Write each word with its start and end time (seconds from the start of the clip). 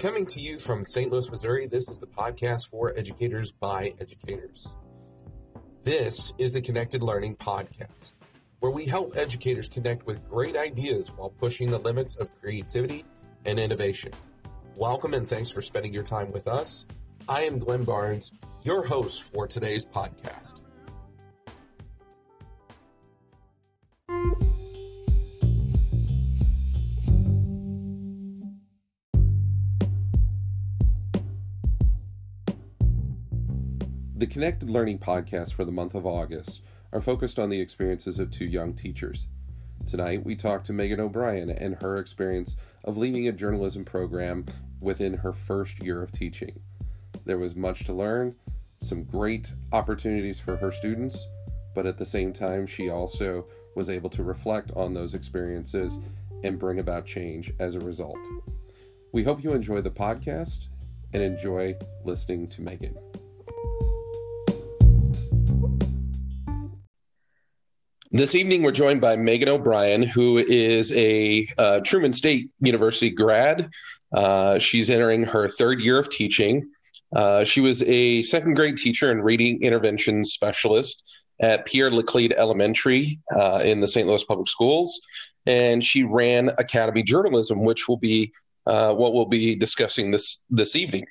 Coming 0.00 0.24
to 0.28 0.40
you 0.40 0.58
from 0.58 0.82
St. 0.82 1.12
Louis, 1.12 1.30
Missouri, 1.30 1.66
this 1.66 1.90
is 1.90 1.98
the 1.98 2.06
podcast 2.06 2.68
for 2.70 2.96
educators 2.96 3.52
by 3.52 3.92
educators. 4.00 4.74
This 5.82 6.32
is 6.38 6.54
the 6.54 6.62
Connected 6.62 7.02
Learning 7.02 7.36
Podcast, 7.36 8.14
where 8.60 8.72
we 8.72 8.86
help 8.86 9.14
educators 9.14 9.68
connect 9.68 10.06
with 10.06 10.26
great 10.26 10.56
ideas 10.56 11.08
while 11.14 11.28
pushing 11.28 11.70
the 11.70 11.76
limits 11.76 12.16
of 12.16 12.34
creativity 12.40 13.04
and 13.44 13.58
innovation. 13.60 14.12
Welcome 14.74 15.12
and 15.12 15.28
thanks 15.28 15.50
for 15.50 15.60
spending 15.60 15.92
your 15.92 16.02
time 16.02 16.32
with 16.32 16.48
us. 16.48 16.86
I 17.28 17.42
am 17.42 17.58
Glenn 17.58 17.84
Barnes, 17.84 18.32
your 18.62 18.86
host 18.86 19.24
for 19.24 19.46
today's 19.46 19.84
podcast. 19.84 20.62
The 34.20 34.26
Connected 34.26 34.68
Learning 34.68 34.98
podcast 34.98 35.54
for 35.54 35.64
the 35.64 35.72
month 35.72 35.94
of 35.94 36.04
August 36.04 36.60
are 36.92 37.00
focused 37.00 37.38
on 37.38 37.48
the 37.48 37.58
experiences 37.58 38.18
of 38.18 38.30
two 38.30 38.44
young 38.44 38.74
teachers. 38.74 39.28
Tonight, 39.86 40.26
we 40.26 40.36
talk 40.36 40.62
to 40.64 40.74
Megan 40.74 41.00
O'Brien 41.00 41.48
and 41.48 41.80
her 41.80 41.96
experience 41.96 42.58
of 42.84 42.98
leading 42.98 43.28
a 43.28 43.32
journalism 43.32 43.82
program 43.82 44.44
within 44.78 45.14
her 45.14 45.32
first 45.32 45.82
year 45.82 46.02
of 46.02 46.12
teaching. 46.12 46.60
There 47.24 47.38
was 47.38 47.56
much 47.56 47.84
to 47.84 47.94
learn, 47.94 48.34
some 48.82 49.04
great 49.04 49.54
opportunities 49.72 50.38
for 50.38 50.54
her 50.54 50.70
students, 50.70 51.26
but 51.74 51.86
at 51.86 51.96
the 51.96 52.04
same 52.04 52.34
time, 52.34 52.66
she 52.66 52.90
also 52.90 53.46
was 53.74 53.88
able 53.88 54.10
to 54.10 54.22
reflect 54.22 54.70
on 54.76 54.92
those 54.92 55.14
experiences 55.14 55.98
and 56.44 56.58
bring 56.58 56.78
about 56.78 57.06
change 57.06 57.54
as 57.58 57.74
a 57.74 57.80
result. 57.80 58.18
We 59.12 59.24
hope 59.24 59.42
you 59.42 59.54
enjoy 59.54 59.80
the 59.80 59.90
podcast 59.90 60.66
and 61.14 61.22
enjoy 61.22 61.76
listening 62.04 62.48
to 62.48 62.60
Megan. 62.60 62.98
This 68.12 68.34
evening, 68.34 68.64
we're 68.64 68.72
joined 68.72 69.00
by 69.00 69.14
Megan 69.14 69.48
O'Brien, 69.48 70.02
who 70.02 70.38
is 70.38 70.90
a 70.94 71.46
uh, 71.58 71.78
Truman 71.78 72.12
State 72.12 72.50
University 72.58 73.08
grad. 73.08 73.70
Uh, 74.12 74.58
she's 74.58 74.90
entering 74.90 75.22
her 75.22 75.48
third 75.48 75.78
year 75.78 75.96
of 75.96 76.08
teaching. 76.08 76.68
Uh, 77.14 77.44
she 77.44 77.60
was 77.60 77.84
a 77.84 78.22
second 78.22 78.56
grade 78.56 78.76
teacher 78.76 79.12
and 79.12 79.24
reading 79.24 79.62
intervention 79.62 80.24
specialist 80.24 81.04
at 81.40 81.64
Pierre 81.66 81.92
Laclede 81.92 82.32
Elementary 82.32 83.20
uh, 83.38 83.58
in 83.58 83.80
the 83.80 83.86
St. 83.86 84.08
Louis 84.08 84.24
Public 84.24 84.48
Schools. 84.48 85.00
And 85.46 85.82
she 85.82 86.02
ran 86.02 86.48
Academy 86.58 87.04
Journalism, 87.04 87.62
which 87.62 87.88
will 87.88 87.96
be 87.96 88.32
uh, 88.66 88.92
what 88.92 89.14
we'll 89.14 89.26
be 89.26 89.54
discussing 89.54 90.10
this, 90.10 90.42
this 90.50 90.74
evening. 90.74 91.06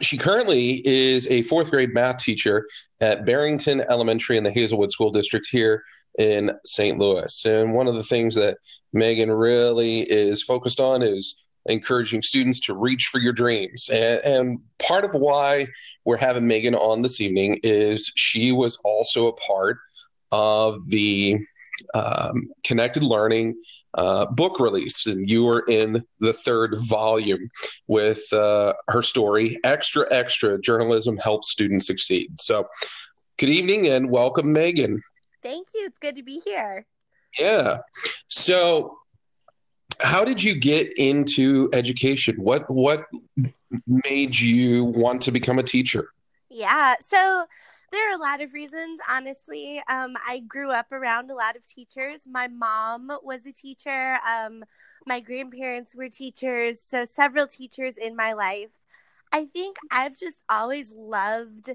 She 0.00 0.18
currently 0.18 0.84
is 0.84 1.28
a 1.28 1.42
fourth 1.42 1.70
grade 1.70 1.94
math 1.94 2.18
teacher 2.18 2.66
at 3.00 3.24
Barrington 3.24 3.84
Elementary 3.88 4.36
in 4.36 4.42
the 4.42 4.50
Hazelwood 4.50 4.90
School 4.90 5.12
District 5.12 5.46
here 5.48 5.84
in 6.18 6.52
St. 6.64 6.98
Louis. 6.98 7.44
And 7.44 7.74
one 7.74 7.86
of 7.86 7.94
the 7.94 8.02
things 8.02 8.34
that 8.34 8.58
Megan 8.92 9.30
really 9.30 10.00
is 10.00 10.42
focused 10.42 10.80
on 10.80 11.02
is 11.02 11.36
encouraging 11.66 12.22
students 12.22 12.60
to 12.60 12.74
reach 12.74 13.08
for 13.12 13.18
your 13.20 13.32
dreams. 13.32 13.88
And, 13.90 14.20
and, 14.24 14.58
part 14.78 15.04
of 15.04 15.12
why 15.12 15.66
we're 16.04 16.16
having 16.16 16.46
Megan 16.46 16.74
on 16.74 17.02
this 17.02 17.20
evening 17.20 17.60
is 17.62 18.10
she 18.16 18.50
was 18.50 18.78
also 18.82 19.28
a 19.28 19.32
part 19.34 19.78
of 20.32 20.88
the 20.88 21.38
um, 21.94 22.48
Connected 22.64 23.02
Learning 23.02 23.56
uh, 23.94 24.26
book 24.26 24.60
release. 24.60 25.06
And 25.06 25.28
you 25.28 25.44
were 25.44 25.64
in 25.68 26.02
the 26.20 26.32
third 26.32 26.76
volume 26.78 27.50
with 27.88 28.20
uh, 28.32 28.72
her 28.88 29.02
story, 29.02 29.58
Extra 29.64 30.06
Extra 30.10 30.60
Journalism 30.60 31.16
Helps 31.18 31.50
Students 31.50 31.86
Succeed. 31.86 32.40
So, 32.40 32.68
good 33.38 33.48
evening 33.48 33.88
and 33.88 34.10
welcome, 34.10 34.52
Megan. 34.52 35.02
Thank 35.42 35.68
you. 35.74 35.86
It's 35.86 35.98
good 35.98 36.16
to 36.16 36.22
be 36.22 36.40
here. 36.44 36.86
Yeah. 37.38 37.78
So, 38.28 38.98
how 40.00 40.24
did 40.24 40.42
you 40.42 40.58
get 40.58 40.96
into 40.96 41.68
education? 41.72 42.36
What 42.36 42.70
what 42.70 43.04
made 43.86 44.38
you 44.38 44.84
want 44.84 45.22
to 45.22 45.30
become 45.30 45.58
a 45.58 45.62
teacher? 45.62 46.08
Yeah. 46.48 46.96
So, 47.06 47.46
there 47.92 48.10
are 48.10 48.14
a 48.14 48.20
lot 48.20 48.40
of 48.40 48.52
reasons, 48.52 49.00
honestly. 49.08 49.82
Um, 49.88 50.16
I 50.26 50.40
grew 50.40 50.70
up 50.70 50.92
around 50.92 51.30
a 51.30 51.34
lot 51.34 51.56
of 51.56 51.66
teachers. 51.66 52.22
My 52.26 52.48
mom 52.48 53.10
was 53.22 53.46
a 53.46 53.52
teacher. 53.52 54.18
Um, 54.28 54.64
my 55.06 55.20
grandparents 55.20 55.94
were 55.94 56.08
teachers. 56.08 56.80
So, 56.80 57.04
several 57.04 57.46
teachers 57.46 57.96
in 57.96 58.16
my 58.16 58.32
life. 58.32 58.70
I 59.32 59.44
think 59.44 59.76
I've 59.90 60.18
just 60.18 60.42
always 60.48 60.92
loved 60.92 61.70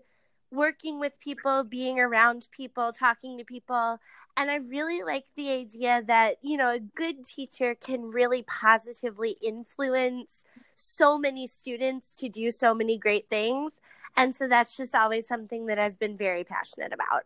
working 0.55 0.99
with 0.99 1.19
people, 1.19 1.63
being 1.63 1.99
around 1.99 2.47
people, 2.51 2.91
talking 2.91 3.37
to 3.37 3.43
people. 3.43 3.99
And 4.37 4.51
I 4.51 4.55
really 4.55 5.03
like 5.03 5.25
the 5.35 5.49
idea 5.51 6.03
that, 6.07 6.37
you 6.41 6.57
know, 6.57 6.69
a 6.69 6.79
good 6.79 7.25
teacher 7.25 7.75
can 7.75 8.03
really 8.03 8.43
positively 8.43 9.37
influence 9.41 10.41
so 10.75 11.17
many 11.17 11.47
students 11.47 12.11
to 12.19 12.29
do 12.29 12.51
so 12.51 12.73
many 12.73 12.97
great 12.97 13.29
things. 13.29 13.73
And 14.17 14.35
so 14.35 14.47
that's 14.47 14.77
just 14.77 14.95
always 14.95 15.27
something 15.27 15.65
that 15.67 15.79
I've 15.79 15.99
been 15.99 16.17
very 16.17 16.43
passionate 16.43 16.93
about. 16.93 17.23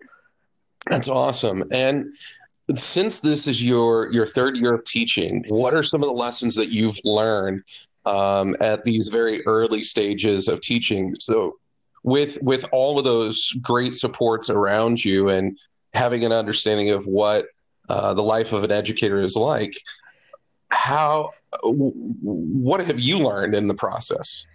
That's 0.88 1.08
awesome. 1.08 1.64
And 1.72 2.14
since 2.76 3.20
this 3.20 3.48
is 3.48 3.64
your 3.64 4.12
your 4.12 4.28
third 4.28 4.56
year 4.56 4.74
of 4.74 4.84
teaching, 4.84 5.44
what 5.48 5.74
are 5.74 5.84
some 5.84 6.04
of 6.04 6.08
the 6.08 6.14
lessons 6.14 6.56
that 6.56 6.70
you've 6.70 7.00
learned 7.04 7.64
um, 8.06 8.56
at 8.62 8.86
these 8.86 9.08
very 9.08 9.46
early 9.46 9.84
stages 9.84 10.48
of 10.48 10.62
teaching? 10.62 11.16
So 11.20 11.58
with 12.04 12.38
with 12.42 12.66
all 12.72 12.98
of 12.98 13.06
those 13.06 13.52
great 13.62 13.94
supports 13.96 14.50
around 14.50 15.04
you 15.04 15.30
and 15.30 15.58
having 15.94 16.24
an 16.24 16.32
understanding 16.32 16.90
of 16.92 17.06
what 17.06 17.48
uh, 17.90 18.14
the 18.14 18.24
life 18.24 18.54
of 18.54 18.64
an 18.64 18.72
educator 18.72 19.22
is 19.22 19.36
like 19.36 19.74
how 20.70 21.32
what 21.64 22.86
have 22.86 23.00
you 23.00 23.20
learned 23.20 23.56
in 23.56 23.68
the 23.68 23.74
process 23.74 24.46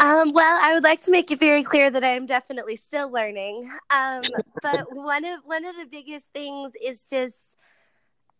um, 0.00 0.32
well, 0.32 0.60
I 0.62 0.74
would 0.74 0.84
like 0.84 1.02
to 1.04 1.10
make 1.10 1.32
it 1.32 1.40
very 1.40 1.64
clear 1.64 1.90
that 1.90 2.04
I 2.04 2.10
am 2.10 2.24
definitely 2.24 2.76
still 2.76 3.10
learning. 3.10 3.68
Um, 3.90 4.22
but 4.62 4.86
one 4.94 5.24
of 5.24 5.40
one 5.44 5.64
of 5.64 5.74
the 5.74 5.86
biggest 5.90 6.26
things 6.32 6.72
is 6.80 7.04
just 7.04 7.34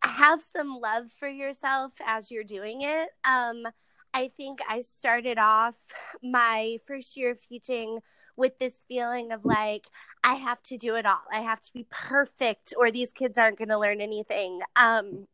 have 0.02 0.40
some 0.40 0.78
love 0.80 1.06
for 1.18 1.26
yourself 1.26 1.92
as 2.06 2.30
you're 2.30 2.44
doing 2.44 2.82
it. 2.82 3.08
Um, 3.24 3.66
I 4.14 4.28
think 4.36 4.60
I 4.68 4.80
started 4.80 5.38
off 5.38 5.76
my 6.22 6.78
first 6.86 7.16
year 7.16 7.32
of 7.32 7.40
teaching 7.40 8.00
with 8.36 8.58
this 8.58 8.72
feeling 8.88 9.32
of 9.32 9.44
like, 9.44 9.86
I 10.24 10.34
have 10.34 10.62
to 10.64 10.78
do 10.78 10.94
it 10.94 11.06
all. 11.06 11.22
I 11.32 11.40
have 11.40 11.60
to 11.62 11.72
be 11.72 11.86
perfect, 11.90 12.72
or 12.78 12.90
these 12.90 13.10
kids 13.10 13.36
aren't 13.36 13.58
going 13.58 13.68
to 13.68 13.78
learn 13.78 14.00
anything. 14.00 14.60
Um, 14.76 15.26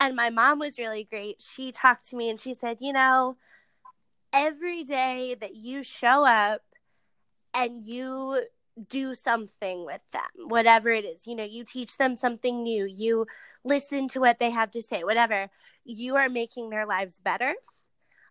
and 0.00 0.16
my 0.16 0.30
mom 0.30 0.58
was 0.58 0.78
really 0.78 1.04
great. 1.04 1.42
She 1.42 1.72
talked 1.72 2.08
to 2.10 2.16
me 2.16 2.30
and 2.30 2.38
she 2.38 2.54
said, 2.54 2.78
You 2.80 2.92
know, 2.92 3.36
every 4.32 4.84
day 4.84 5.36
that 5.40 5.54
you 5.54 5.82
show 5.82 6.24
up 6.24 6.62
and 7.52 7.84
you 7.84 8.42
do 8.88 9.14
something 9.14 9.84
with 9.84 10.00
them, 10.12 10.48
whatever 10.48 10.90
it 10.90 11.04
is, 11.04 11.26
you 11.26 11.34
know, 11.36 11.44
you 11.44 11.64
teach 11.64 11.96
them 11.96 12.16
something 12.16 12.62
new, 12.62 12.84
you 12.86 13.26
listen 13.64 14.08
to 14.08 14.20
what 14.20 14.40
they 14.40 14.50
have 14.50 14.70
to 14.72 14.82
say, 14.82 15.04
whatever, 15.04 15.48
you 15.84 16.16
are 16.16 16.28
making 16.28 16.70
their 16.70 16.86
lives 16.86 17.20
better 17.20 17.54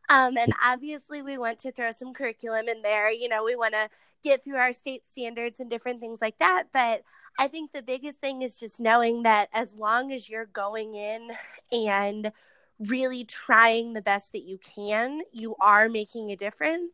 um, 0.09 0.37
and 0.37 0.53
obviously, 0.63 1.21
we 1.21 1.37
want 1.37 1.59
to 1.59 1.71
throw 1.71 1.91
some 1.91 2.13
curriculum 2.13 2.67
in 2.67 2.81
there. 2.81 3.11
You 3.11 3.29
know, 3.29 3.43
we 3.43 3.55
want 3.55 3.73
to 3.73 3.89
get 4.23 4.43
through 4.43 4.57
our 4.57 4.73
state 4.73 5.03
standards 5.09 5.59
and 5.59 5.69
different 5.69 5.99
things 5.99 6.19
like 6.21 6.37
that. 6.39 6.65
But 6.71 7.03
I 7.39 7.47
think 7.47 7.71
the 7.71 7.81
biggest 7.81 8.19
thing 8.19 8.41
is 8.41 8.59
just 8.59 8.79
knowing 8.79 9.23
that 9.23 9.49
as 9.53 9.73
long 9.73 10.11
as 10.11 10.29
you're 10.29 10.45
going 10.45 10.93
in 10.95 11.31
and 11.71 12.31
really 12.79 13.23
trying 13.23 13.93
the 13.93 14.01
best 14.01 14.31
that 14.33 14.43
you 14.43 14.59
can, 14.59 15.21
you 15.31 15.55
are 15.59 15.89
making 15.89 16.31
a 16.31 16.35
difference. 16.35 16.93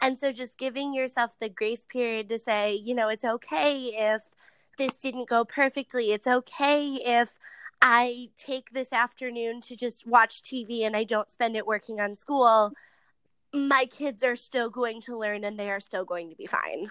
And 0.00 0.18
so 0.18 0.32
just 0.32 0.56
giving 0.56 0.94
yourself 0.94 1.32
the 1.40 1.48
grace 1.48 1.84
period 1.88 2.28
to 2.30 2.38
say, 2.38 2.74
you 2.74 2.94
know, 2.94 3.08
it's 3.08 3.24
okay 3.24 3.92
if 3.96 4.22
this 4.78 4.92
didn't 4.94 5.28
go 5.28 5.44
perfectly. 5.44 6.12
It's 6.12 6.26
okay 6.26 6.94
if 7.04 7.32
I 7.82 8.30
take 8.36 8.70
this 8.70 8.92
afternoon 8.92 9.60
to 9.62 9.76
just 9.76 10.06
watch 10.06 10.42
TV 10.42 10.82
and 10.82 10.96
I 10.96 11.04
don't 11.04 11.30
spend 11.30 11.56
it 11.56 11.66
working 11.66 12.00
on 12.00 12.14
school, 12.14 12.72
my 13.52 13.86
kids 13.86 14.22
are 14.22 14.36
still 14.36 14.70
going 14.70 15.00
to 15.02 15.18
learn 15.18 15.44
and 15.44 15.58
they 15.58 15.70
are 15.70 15.80
still 15.80 16.04
going 16.04 16.30
to 16.30 16.36
be 16.36 16.46
fine. 16.46 16.90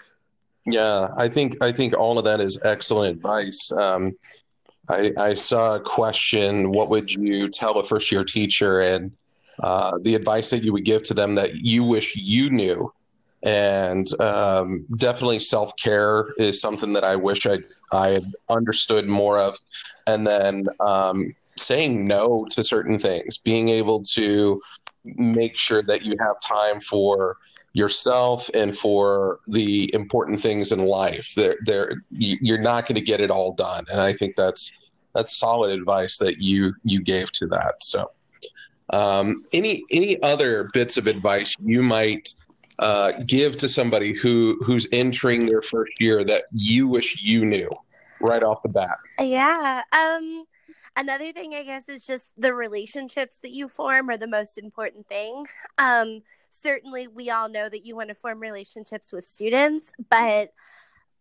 Yeah, 0.66 1.10
I 1.16 1.30
think 1.30 1.58
I 1.62 1.72
think 1.72 1.98
all 1.98 2.18
of 2.18 2.26
that 2.26 2.42
is 2.42 2.60
excellent 2.64 3.16
advice. 3.16 3.72
Um, 3.72 4.18
I, 4.88 5.14
I, 5.18 5.34
saw 5.34 5.76
a 5.76 5.80
question: 5.80 6.72
What 6.72 6.90
would 6.90 7.12
you 7.12 7.48
tell 7.50 7.78
a 7.80 7.84
first 7.84 8.12
year 8.12 8.24
teacher? 8.24 8.82
And 8.82 9.12
uh, 9.60 9.98
the 10.02 10.16
advice 10.16 10.50
that 10.50 10.64
you 10.64 10.74
would 10.74 10.86
give 10.86 11.04
to 11.04 11.14
them 11.14 11.36
that 11.36 11.56
you 11.56 11.84
wish 11.84 12.16
you 12.16 12.50
knew. 12.50 12.94
And 13.42 14.10
um, 14.22 14.86
definitely 14.96 15.40
self 15.40 15.76
care 15.78 16.34
is 16.38 16.60
something 16.60 16.94
that 16.94 17.04
I 17.04 17.16
wish 17.16 17.46
I 17.46 17.60
I 17.92 18.10
had 18.10 18.34
understood 18.50 19.08
more 19.08 19.40
of 19.40 19.58
and 20.08 20.26
then 20.26 20.68
um, 20.80 21.36
saying 21.58 22.06
no 22.06 22.46
to 22.52 22.64
certain 22.64 22.98
things, 22.98 23.38
being 23.38 23.70
able 23.70 24.02
to 24.02 24.62
make 25.04 25.58
sure 25.58 25.82
that 25.84 26.04
you 26.04 26.16
have 26.20 26.40
time 26.42 26.80
for 26.82 27.38
yourself 27.74 28.50
and 28.54 28.78
for 28.78 29.40
the 29.48 29.94
important 29.94 30.40
things 30.40 30.72
in 30.72 30.80
life. 30.86 31.34
There, 31.36 31.58
there, 31.66 32.04
you're 32.10 32.58
not 32.58 32.88
going 32.88 32.96
to 32.96 33.02
get 33.02 33.22
it 33.22 33.32
all 33.32 33.54
done, 33.54 33.86
and 33.92 34.02
I 34.02 34.14
think 34.14 34.36
that's 34.36 34.72
that's 35.16 35.38
solid 35.38 35.72
advice 35.72 36.18
that 36.20 36.40
you 36.40 36.74
you 36.84 37.02
gave 37.02 37.32
to 37.34 37.48
that. 37.48 37.76
So, 37.84 38.12
um, 38.92 39.44
any 39.54 39.84
any 39.92 40.22
other 40.24 40.70
bits 40.74 40.98
of 40.98 41.08
advice 41.08 41.56
you 41.64 41.84
might 41.84 42.34
uh, 42.80 43.12
give 43.26 43.58
to 43.58 43.70
somebody 43.70 44.14
who 44.14 44.58
who's 44.66 44.88
entering 44.92 45.46
their 45.46 45.62
first 45.62 46.00
year 46.00 46.24
that 46.24 46.46
you 46.52 46.88
wish 46.88 47.22
you 47.22 47.46
knew 47.46 47.70
right 48.22 48.44
off 48.44 48.62
the 48.62 48.70
bat? 48.70 48.98
Yeah. 49.20 49.84
Um, 49.92 50.46
another 50.96 51.32
thing, 51.32 51.56
I 51.56 51.64
guess, 51.64 51.88
is 51.90 52.06
just 52.06 52.28
the 52.38 52.54
relationships 52.54 53.38
that 53.44 53.52
you 53.52 53.68
form 53.68 54.10
are 54.10 54.18
the 54.18 54.28
most 54.28 54.58
important 54.58 55.08
thing. 55.08 55.46
Um, 55.78 56.22
certainly, 56.50 57.08
we 57.08 57.30
all 57.30 57.50
know 57.50 57.70
that 57.70 57.86
you 57.86 57.96
want 57.96 58.10
to 58.10 58.16
form 58.16 58.40
relationships 58.40 59.12
with 59.12 59.28
students, 59.28 59.92
but 60.10 60.54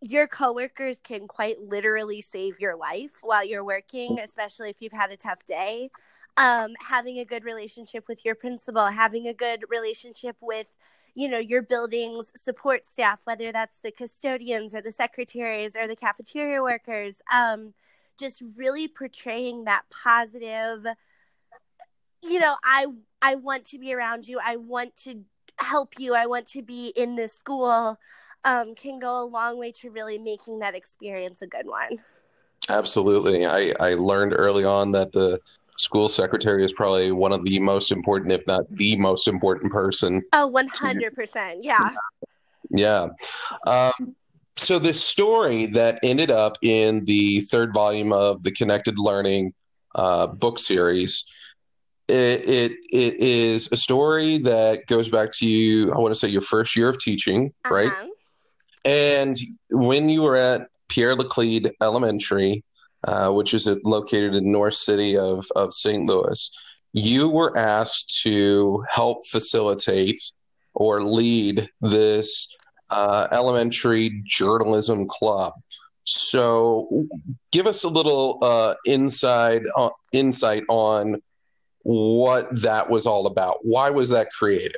your 0.01 0.27
coworkers 0.27 0.97
can 1.03 1.27
quite 1.27 1.59
literally 1.59 2.21
save 2.21 2.59
your 2.59 2.75
life 2.75 3.11
while 3.21 3.43
you're 3.43 3.65
working, 3.65 4.19
especially 4.19 4.69
if 4.69 4.81
you've 4.81 4.93
had 4.93 5.11
a 5.11 5.17
tough 5.17 5.45
day. 5.45 5.89
Um, 6.37 6.71
having 6.79 7.19
a 7.19 7.25
good 7.25 7.43
relationship 7.43 8.07
with 8.07 8.23
your 8.23 8.35
principal, 8.35 8.85
having 8.87 9.27
a 9.27 9.33
good 9.33 9.65
relationship 9.67 10.37
with, 10.39 10.73
you 11.15 11.27
know, 11.27 11.37
your 11.37 11.61
building's 11.61 12.31
support 12.35 12.87
staff, 12.87 13.21
whether 13.23 13.51
that's 13.51 13.77
the 13.83 13.91
custodians 13.91 14.73
or 14.73 14.81
the 14.81 14.91
secretaries 14.91 15.75
or 15.75 15.87
the 15.87 15.95
cafeteria 15.95 16.61
workers, 16.61 17.17
um, 17.33 17.73
just 18.19 18.41
really 18.55 18.87
portraying 18.87 19.65
that 19.65 19.83
positive. 19.89 20.85
You 22.21 22.39
know, 22.39 22.55
I 22.63 22.87
I 23.21 23.35
want 23.35 23.65
to 23.65 23.79
be 23.79 23.93
around 23.93 24.27
you. 24.27 24.39
I 24.43 24.57
want 24.57 24.95
to 25.03 25.23
help 25.57 25.99
you. 25.99 26.15
I 26.15 26.25
want 26.25 26.47
to 26.47 26.61
be 26.61 26.93
in 26.95 27.15
this 27.15 27.33
school 27.33 27.97
um, 28.43 28.75
can 28.75 28.99
go 28.99 29.23
a 29.23 29.25
long 29.25 29.57
way 29.57 29.71
to 29.73 29.89
really 29.89 30.17
making 30.17 30.59
that 30.59 30.75
experience 30.75 31.41
a 31.41 31.47
good 31.47 31.67
one. 31.67 31.99
Absolutely. 32.69 33.45
I, 33.45 33.73
I 33.79 33.93
learned 33.93 34.33
early 34.35 34.63
on 34.63 34.91
that 34.91 35.11
the 35.11 35.41
school 35.79 36.09
secretary 36.09 36.63
is 36.65 36.73
probably 36.73 37.11
one 37.11 37.31
of 37.31 37.43
the 37.43 37.59
most 37.59 37.91
important, 37.91 38.31
if 38.31 38.45
not 38.45 38.63
the 38.69 38.95
most 38.97 39.27
important 39.27 39.71
person. 39.71 40.21
Oh, 40.33 40.51
100%. 40.53 41.59
Yeah. 41.61 41.89
Yeah. 42.69 43.07
Um, 43.65 44.15
so, 44.57 44.77
this 44.77 45.01
story 45.03 45.67
that 45.67 45.99
ended 46.03 46.29
up 46.29 46.57
in 46.61 47.05
the 47.05 47.41
third 47.41 47.73
volume 47.73 48.11
of 48.11 48.43
the 48.43 48.51
Connected 48.51 48.99
Learning 48.99 49.53
uh, 49.95 50.27
book 50.27 50.59
series. 50.59 51.23
It, 52.07 52.49
it, 52.49 52.71
it 52.91 53.15
is 53.19 53.69
a 53.71 53.77
story 53.77 54.39
that 54.39 54.87
goes 54.87 55.09
back 55.09 55.31
to 55.33 55.47
you. 55.47 55.93
I 55.93 55.99
want 55.99 56.11
to 56.11 56.19
say 56.19 56.27
your 56.27 56.41
first 56.41 56.75
year 56.75 56.89
of 56.89 56.99
teaching, 56.99 57.53
uh-huh. 57.65 57.73
right? 57.73 57.93
And 58.83 59.39
when 59.69 60.09
you 60.09 60.23
were 60.23 60.35
at 60.35 60.69
Pierre 60.87 61.15
Laclede 61.15 61.71
Elementary, 61.81 62.63
uh, 63.03 63.31
which 63.31 63.53
is 63.53 63.67
located 63.83 64.35
in 64.35 64.51
North 64.51 64.73
City 64.73 65.17
of, 65.17 65.47
of 65.55 65.73
St. 65.73 66.05
Louis, 66.07 66.51
you 66.93 67.29
were 67.29 67.57
asked 67.57 68.21
to 68.23 68.83
help 68.89 69.25
facilitate 69.27 70.21
or 70.73 71.03
lead 71.03 71.69
this 71.81 72.47
uh, 72.89 73.27
elementary 73.31 74.21
journalism 74.25 75.07
club. 75.07 75.53
So, 76.05 77.07
give 77.51 77.67
us 77.67 77.83
a 77.83 77.89
little 77.89 78.39
uh, 78.41 78.75
inside 78.85 79.61
uh, 79.77 79.89
insight 80.11 80.63
on 80.67 81.21
what 81.83 82.47
that 82.61 82.89
was 82.89 83.05
all 83.05 83.27
about. 83.27 83.57
Why 83.61 83.91
was 83.91 84.09
that 84.09 84.31
created? 84.31 84.77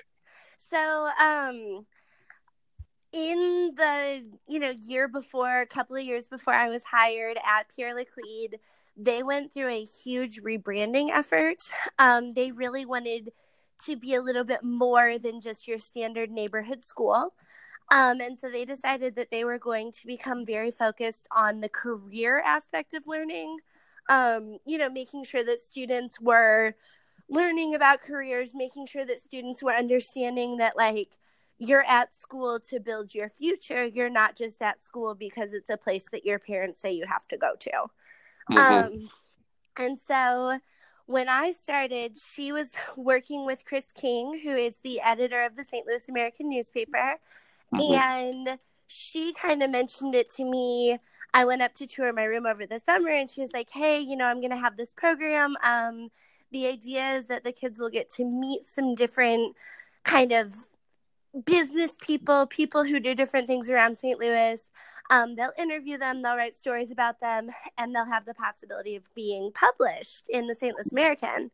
So, 0.69 1.09
um, 1.19 1.85
in 3.13 3.71
the 3.75 4.25
you 4.47 4.59
know 4.59 4.73
year 4.87 5.07
before 5.07 5.59
a 5.59 5.65
couple 5.65 5.95
of 5.95 6.03
years 6.03 6.27
before 6.27 6.53
i 6.53 6.69
was 6.69 6.81
hired 6.83 7.37
at 7.45 7.67
pierre 7.75 7.93
laclede 7.93 8.57
they 8.97 9.23
went 9.23 9.53
through 9.53 9.69
a 9.69 9.83
huge 9.83 10.41
rebranding 10.41 11.09
effort. 11.09 11.57
Um, 11.97 12.33
they 12.33 12.51
really 12.51 12.85
wanted 12.85 13.31
to 13.85 13.95
be 13.95 14.13
a 14.13 14.21
little 14.21 14.43
bit 14.43 14.63
more 14.63 15.17
than 15.17 15.41
just 15.41 15.67
your 15.67 15.79
standard 15.79 16.29
neighborhood 16.29 16.85
school. 16.85 17.33
Um, 17.91 18.21
and 18.21 18.37
so 18.37 18.49
they 18.49 18.63
decided 18.63 19.15
that 19.15 19.31
they 19.31 19.43
were 19.43 19.57
going 19.57 19.91
to 19.91 20.07
become 20.07 20.45
very 20.45 20.71
focused 20.71 21.27
on 21.35 21.61
the 21.61 21.69
career 21.69 22.39
aspect 22.39 22.93
of 22.93 23.07
learning 23.07 23.57
um, 24.09 24.57
you 24.65 24.77
know 24.77 24.89
making 24.89 25.23
sure 25.23 25.43
that 25.43 25.59
students 25.59 26.19
were 26.19 26.73
learning 27.29 27.75
about 27.75 28.01
careers 28.01 28.51
making 28.55 28.87
sure 28.87 29.05
that 29.05 29.21
students 29.21 29.61
were 29.61 29.73
understanding 29.73 30.57
that 30.57 30.75
like 30.75 31.17
you're 31.61 31.85
at 31.87 32.11
school 32.11 32.59
to 32.59 32.79
build 32.79 33.13
your 33.13 33.29
future. 33.29 33.85
You're 33.85 34.09
not 34.09 34.35
just 34.35 34.63
at 34.63 34.81
school 34.81 35.13
because 35.13 35.53
it's 35.53 35.69
a 35.69 35.77
place 35.77 36.07
that 36.11 36.25
your 36.25 36.39
parents 36.39 36.81
say 36.81 36.91
you 36.91 37.05
have 37.05 37.27
to 37.27 37.37
go 37.37 37.53
to. 37.59 37.71
Mm-hmm. 38.49 38.57
Um, 38.57 39.09
and 39.77 39.99
so 39.99 40.57
when 41.05 41.29
I 41.29 41.51
started, 41.51 42.17
she 42.17 42.51
was 42.51 42.71
working 42.97 43.45
with 43.45 43.63
Chris 43.63 43.85
King, 43.93 44.39
who 44.43 44.49
is 44.49 44.77
the 44.83 45.01
editor 45.01 45.45
of 45.45 45.55
the 45.55 45.63
St. 45.63 45.85
Louis 45.85 46.03
American 46.09 46.49
newspaper. 46.49 47.17
Mm-hmm. 47.71 47.93
And 47.93 48.59
she 48.87 49.31
kind 49.31 49.61
of 49.61 49.69
mentioned 49.69 50.15
it 50.15 50.29
to 50.29 50.43
me. 50.43 50.97
I 51.31 51.45
went 51.45 51.61
up 51.61 51.75
to 51.75 51.85
tour 51.85 52.11
my 52.11 52.23
room 52.23 52.47
over 52.47 52.65
the 52.65 52.79
summer 52.79 53.11
and 53.11 53.29
she 53.29 53.39
was 53.39 53.53
like, 53.53 53.69
Hey, 53.69 53.99
you 53.99 54.15
know, 54.17 54.25
I'm 54.25 54.41
going 54.41 54.49
to 54.49 54.57
have 54.57 54.77
this 54.77 54.95
program. 54.95 55.53
Um, 55.63 56.09
the 56.51 56.65
idea 56.65 57.11
is 57.11 57.27
that 57.27 57.43
the 57.43 57.53
kids 57.53 57.79
will 57.79 57.91
get 57.91 58.09
to 58.15 58.25
meet 58.25 58.67
some 58.67 58.95
different 58.95 59.55
kind 60.03 60.31
of 60.31 60.55
business 61.45 61.95
people, 62.01 62.45
people 62.47 62.83
who 62.83 62.99
do 62.99 63.15
different 63.15 63.47
things 63.47 63.69
around 63.69 63.97
St. 63.97 64.19
Louis. 64.19 64.61
Um, 65.09 65.35
they'll 65.35 65.51
interview 65.57 65.97
them, 65.97 66.21
they'll 66.21 66.37
write 66.37 66.55
stories 66.55 66.91
about 66.91 67.19
them, 67.19 67.49
and 67.77 67.93
they'll 67.93 68.05
have 68.05 68.25
the 68.25 68.33
possibility 68.33 68.95
of 68.95 69.03
being 69.13 69.51
published 69.53 70.25
in 70.29 70.47
the 70.47 70.55
St. 70.55 70.73
Louis 70.73 70.91
American. 70.91 71.51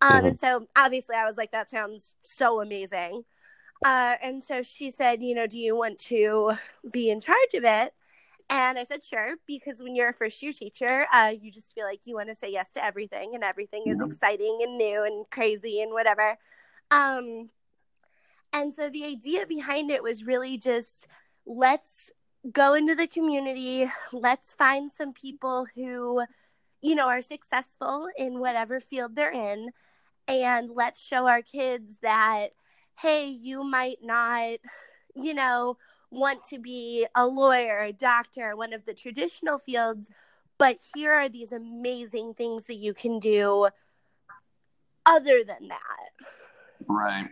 Um, 0.00 0.24
and 0.24 0.38
so 0.38 0.66
obviously 0.76 1.16
I 1.16 1.26
was 1.26 1.36
like, 1.36 1.52
that 1.52 1.70
sounds 1.70 2.14
so 2.22 2.60
amazing. 2.60 3.24
Uh, 3.84 4.16
and 4.22 4.42
so 4.42 4.62
she 4.62 4.90
said, 4.90 5.22
you 5.22 5.34
know, 5.34 5.46
do 5.46 5.58
you 5.58 5.76
want 5.76 5.98
to 5.98 6.52
be 6.90 7.10
in 7.10 7.20
charge 7.20 7.54
of 7.54 7.64
it? 7.64 7.92
And 8.50 8.78
I 8.78 8.84
said, 8.84 9.02
sure, 9.02 9.34
because 9.46 9.80
when 9.80 9.96
you're 9.96 10.10
a 10.10 10.12
first 10.12 10.42
year 10.42 10.52
teacher, 10.52 11.06
uh, 11.12 11.32
you 11.40 11.50
just 11.50 11.72
feel 11.74 11.86
like 11.86 12.00
you 12.04 12.14
want 12.14 12.28
to 12.28 12.36
say 12.36 12.52
yes 12.52 12.70
to 12.74 12.84
everything, 12.84 13.34
and 13.34 13.42
everything 13.42 13.84
is 13.86 14.00
exciting 14.00 14.58
and 14.62 14.76
new 14.76 15.04
and 15.04 15.24
crazy 15.30 15.80
and 15.80 15.92
whatever. 15.92 16.36
Um, 16.90 17.48
and 18.52 18.74
so 18.74 18.90
the 18.90 19.04
idea 19.04 19.46
behind 19.46 19.90
it 19.90 20.02
was 20.02 20.24
really 20.24 20.58
just 20.58 21.06
let's 21.46 22.10
go 22.50 22.74
into 22.74 22.94
the 22.94 23.06
community, 23.06 23.90
let's 24.12 24.52
find 24.54 24.90
some 24.90 25.12
people 25.12 25.66
who, 25.74 26.22
you 26.80 26.94
know, 26.94 27.08
are 27.08 27.20
successful 27.20 28.08
in 28.16 28.40
whatever 28.40 28.80
field 28.80 29.14
they're 29.14 29.32
in, 29.32 29.70
and 30.28 30.70
let's 30.74 31.04
show 31.04 31.26
our 31.26 31.42
kids 31.42 31.98
that, 32.02 32.48
hey, 32.98 33.26
you 33.26 33.64
might 33.64 33.98
not, 34.02 34.58
you 35.14 35.34
know, 35.34 35.76
want 36.10 36.44
to 36.44 36.58
be 36.58 37.06
a 37.14 37.26
lawyer, 37.26 37.80
a 37.80 37.92
doctor, 37.92 38.54
one 38.56 38.72
of 38.72 38.84
the 38.84 38.94
traditional 38.94 39.58
fields, 39.58 40.08
but 40.58 40.76
here 40.94 41.12
are 41.12 41.28
these 41.28 41.52
amazing 41.52 42.34
things 42.34 42.64
that 42.64 42.74
you 42.74 42.92
can 42.92 43.18
do 43.18 43.68
other 45.06 45.42
than 45.44 45.68
that. 45.68 46.10
Right. 46.86 47.28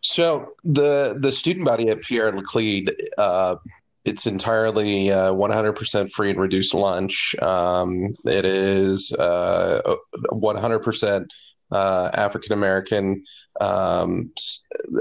So 0.00 0.54
the 0.64 1.16
the 1.18 1.32
student 1.32 1.66
body 1.66 1.88
at 1.88 2.02
Pierre 2.02 2.32
Laclede, 2.32 2.92
uh, 3.18 3.56
it's 4.04 4.26
entirely 4.26 5.10
uh, 5.10 5.32
100% 5.32 6.12
free 6.12 6.30
and 6.30 6.38
reduced 6.38 6.74
lunch. 6.74 7.34
Um, 7.40 8.14
it 8.26 8.44
is 8.44 9.12
uh, 9.18 9.96
100% 10.30 11.26
uh, 11.70 12.10
African 12.12 12.52
American. 12.52 13.24
Um, 13.60 14.32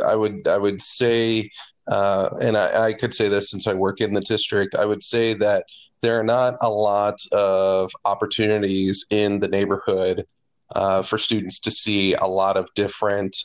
I 0.06 0.16
would 0.16 0.48
I 0.48 0.58
would 0.58 0.82
say, 0.82 1.52
uh, 1.88 2.30
and 2.40 2.58
I, 2.58 2.86
I 2.88 2.94
could 2.94 3.14
say 3.14 3.28
this 3.28 3.52
since 3.52 3.68
I 3.68 3.74
work 3.74 4.00
in 4.00 4.14
the 4.14 4.22
district. 4.22 4.76
I 4.76 4.86
would 4.86 5.04
say 5.04 5.34
that 5.36 5.66
there 6.02 6.20
are 6.20 6.24
not 6.24 6.56
a 6.62 6.70
lot 6.70 7.20
of 7.32 7.92
opportunities 8.06 9.06
in 9.10 9.40
the 9.40 9.48
neighborhood 9.48 10.26
uh, 10.76 11.02
for 11.02 11.18
students 11.18 11.60
to 11.60 11.72
see 11.72 12.14
a 12.14 12.26
lot 12.26 12.58
of 12.58 12.70
different 12.76 13.36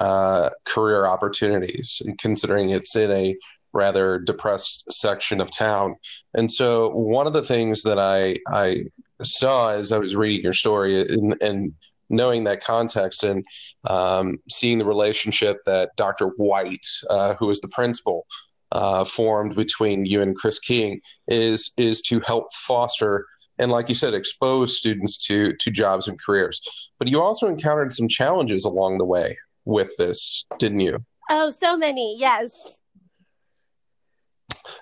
uh, 0.00 0.50
career 0.64 1.06
opportunities, 1.06 2.02
considering 2.18 2.70
it's 2.70 2.96
in 2.96 3.10
a 3.10 3.36
rather 3.72 4.18
depressed 4.18 4.84
section 4.90 5.40
of 5.40 5.50
town. 5.50 5.96
And 6.32 6.50
so, 6.50 6.90
one 6.90 7.26
of 7.26 7.32
the 7.32 7.42
things 7.42 7.82
that 7.82 7.98
I 7.98 8.36
I 8.48 8.84
saw 9.22 9.70
as 9.70 9.92
I 9.92 9.98
was 9.98 10.14
reading 10.14 10.44
your 10.44 10.52
story 10.52 11.00
and, 11.00 11.36
and 11.40 11.72
knowing 12.10 12.44
that 12.44 12.62
context 12.62 13.24
and 13.24 13.44
um, 13.88 14.38
seeing 14.48 14.78
the 14.78 14.84
relationship 14.84 15.58
that 15.66 15.90
Dr. 15.96 16.28
White, 16.36 16.86
uh, 17.10 17.34
who 17.34 17.50
is 17.50 17.60
the 17.60 17.68
principal, 17.68 18.26
uh, 18.72 19.04
formed 19.04 19.54
between 19.54 20.04
you 20.04 20.20
and 20.20 20.36
Chris 20.36 20.58
King, 20.58 21.00
is 21.28 21.72
is 21.76 22.00
to 22.02 22.20
help 22.20 22.52
foster 22.52 23.26
and, 23.56 23.70
like 23.70 23.88
you 23.88 23.94
said, 23.94 24.14
expose 24.14 24.76
students 24.76 25.16
to 25.26 25.54
to 25.60 25.70
jobs 25.70 26.08
and 26.08 26.20
careers. 26.20 26.60
But 26.98 27.08
you 27.08 27.22
also 27.22 27.48
encountered 27.48 27.92
some 27.92 28.08
challenges 28.08 28.64
along 28.64 28.98
the 28.98 29.04
way 29.04 29.36
with 29.64 29.96
this, 29.96 30.44
didn't 30.58 30.80
you? 30.80 31.04
Oh, 31.30 31.50
so 31.50 31.76
many. 31.76 32.16
Yes. 32.18 32.50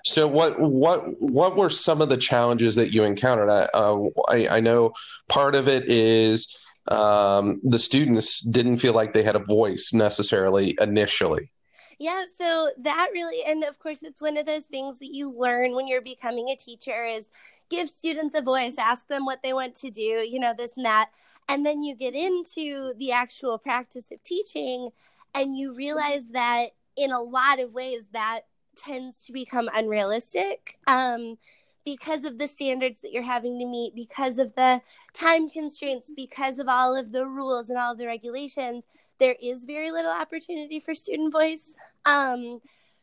So 0.05 0.27
what 0.27 0.59
what 0.59 1.21
what 1.21 1.55
were 1.55 1.69
some 1.69 2.01
of 2.01 2.09
the 2.09 2.17
challenges 2.17 2.75
that 2.75 2.93
you 2.93 3.03
encountered? 3.03 3.49
I 3.49 3.67
uh, 3.73 3.99
I, 4.29 4.47
I, 4.57 4.59
know 4.59 4.93
part 5.29 5.55
of 5.55 5.67
it 5.67 5.89
is 5.89 6.53
um, 6.89 7.59
the 7.63 7.79
students 7.79 8.41
didn't 8.41 8.77
feel 8.77 8.93
like 8.93 9.13
they 9.13 9.23
had 9.23 9.35
a 9.35 9.39
voice 9.39 9.91
necessarily 9.93 10.77
initially. 10.79 11.51
Yeah, 11.99 12.25
so 12.33 12.71
that 12.79 13.09
really, 13.13 13.43
and 13.45 13.63
of 13.63 13.79
course, 13.79 13.99
it's 14.01 14.21
one 14.21 14.37
of 14.37 14.45
those 14.45 14.63
things 14.63 14.99
that 14.99 15.13
you 15.13 15.31
learn 15.31 15.75
when 15.75 15.87
you're 15.87 16.01
becoming 16.01 16.49
a 16.49 16.55
teacher 16.55 17.05
is 17.05 17.29
give 17.69 17.89
students 17.89 18.35
a 18.35 18.41
voice, 18.41 18.75
ask 18.77 19.07
them 19.07 19.25
what 19.25 19.41
they 19.43 19.53
want 19.53 19.75
to 19.75 19.89
do, 19.89 20.01
you 20.01 20.39
know, 20.39 20.53
this 20.57 20.73
and 20.75 20.85
that. 20.85 21.09
And 21.47 21.65
then 21.65 21.83
you 21.83 21.95
get 21.95 22.15
into 22.15 22.93
the 22.97 23.11
actual 23.11 23.57
practice 23.57 24.11
of 24.11 24.23
teaching 24.23 24.89
and 25.35 25.57
you 25.57 25.75
realize 25.75 26.29
that 26.31 26.67
in 26.95 27.11
a 27.11 27.21
lot 27.21 27.59
of 27.59 27.73
ways 27.73 28.01
that 28.13 28.41
tends 28.75 29.23
to 29.25 29.33
become 29.33 29.69
unrealistic 29.73 30.77
um, 30.87 31.37
because 31.85 32.23
of 32.23 32.37
the 32.37 32.47
standards 32.47 33.01
that 33.01 33.11
you're 33.11 33.23
having 33.23 33.59
to 33.59 33.65
meet, 33.65 33.95
because 33.95 34.37
of 34.37 34.55
the 34.55 34.81
time 35.13 35.49
constraints, 35.49 36.11
because 36.15 36.59
of 36.59 36.67
all 36.67 36.95
of 36.95 37.11
the 37.11 37.25
rules 37.25 37.69
and 37.69 37.77
all 37.77 37.95
the 37.95 38.05
regulations. 38.05 38.83
There 39.19 39.35
is 39.41 39.65
very 39.65 39.91
little 39.91 40.11
opportunity 40.11 40.79
for 40.79 40.95
student 40.95 41.31
voice. 41.31 41.75
Um, 42.05 42.61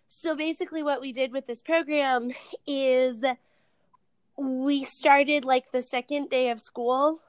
so 0.09 0.35
basically, 0.35 0.83
what 0.83 1.01
we 1.01 1.13
did 1.13 1.33
with 1.33 1.47
this 1.47 1.63
program 1.63 2.31
is 2.67 3.23
we 4.37 4.85
started 4.85 5.45
like 5.45 5.71
the 5.71 5.83
second 5.83 6.31
day 6.31 6.51
of 6.51 6.61
school, 6.61 7.21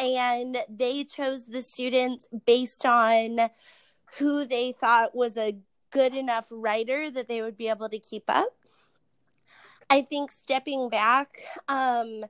and 0.00 0.56
they 0.68 1.04
chose 1.04 1.44
the 1.44 1.62
students 1.62 2.26
based 2.46 2.86
on 2.86 3.50
who 4.18 4.46
they 4.46 4.72
thought 4.72 5.14
was 5.14 5.36
a 5.36 5.58
good 5.90 6.14
enough 6.14 6.48
writer 6.50 7.10
that 7.10 7.28
they 7.28 7.42
would 7.42 7.56
be 7.56 7.68
able 7.68 7.88
to 7.88 7.98
keep 7.98 8.24
up. 8.28 8.56
I 9.90 10.02
think 10.02 10.30
stepping 10.30 10.88
back, 10.88 11.28
um, 11.68 12.24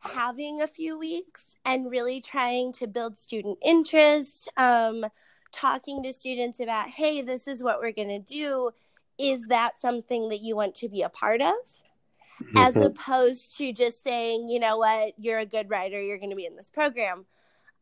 having 0.00 0.60
a 0.60 0.66
few 0.66 0.98
weeks 0.98 1.44
and 1.64 1.90
really 1.90 2.20
trying 2.20 2.72
to 2.74 2.86
build 2.86 3.16
student 3.16 3.58
interest, 3.64 4.48
um, 4.56 5.06
talking 5.52 6.02
to 6.02 6.12
students 6.12 6.60
about, 6.60 6.88
hey, 6.88 7.22
this 7.22 7.48
is 7.48 7.62
what 7.62 7.80
we're 7.80 7.92
going 7.92 8.08
to 8.08 8.18
do. 8.18 8.70
Is 9.18 9.46
that 9.48 9.80
something 9.80 10.28
that 10.28 10.40
you 10.40 10.54
want 10.56 10.74
to 10.76 10.88
be 10.88 11.02
a 11.02 11.08
part 11.08 11.40
of? 11.40 11.54
As 12.56 12.76
opposed 12.76 13.56
to 13.58 13.72
just 13.72 14.02
saying, 14.02 14.48
you 14.48 14.60
know 14.60 14.78
what, 14.78 15.14
you're 15.18 15.38
a 15.38 15.46
good 15.46 15.70
writer, 15.70 16.00
you're 16.00 16.18
going 16.18 16.30
to 16.30 16.36
be 16.36 16.46
in 16.46 16.56
this 16.56 16.70
program. 16.70 17.26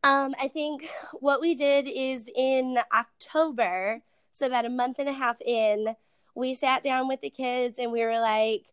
Um, 0.03 0.33
I 0.39 0.47
think 0.47 0.89
what 1.13 1.41
we 1.41 1.55
did 1.55 1.87
is 1.87 2.23
in 2.35 2.77
October, 2.93 4.01
so 4.31 4.47
about 4.47 4.65
a 4.65 4.69
month 4.69 4.99
and 4.99 5.09
a 5.09 5.13
half 5.13 5.41
in, 5.41 5.95
we 6.35 6.53
sat 6.53 6.83
down 6.83 7.07
with 7.07 7.21
the 7.21 7.29
kids 7.29 7.79
and 7.79 7.91
we 7.91 8.03
were 8.05 8.19
like, 8.19 8.65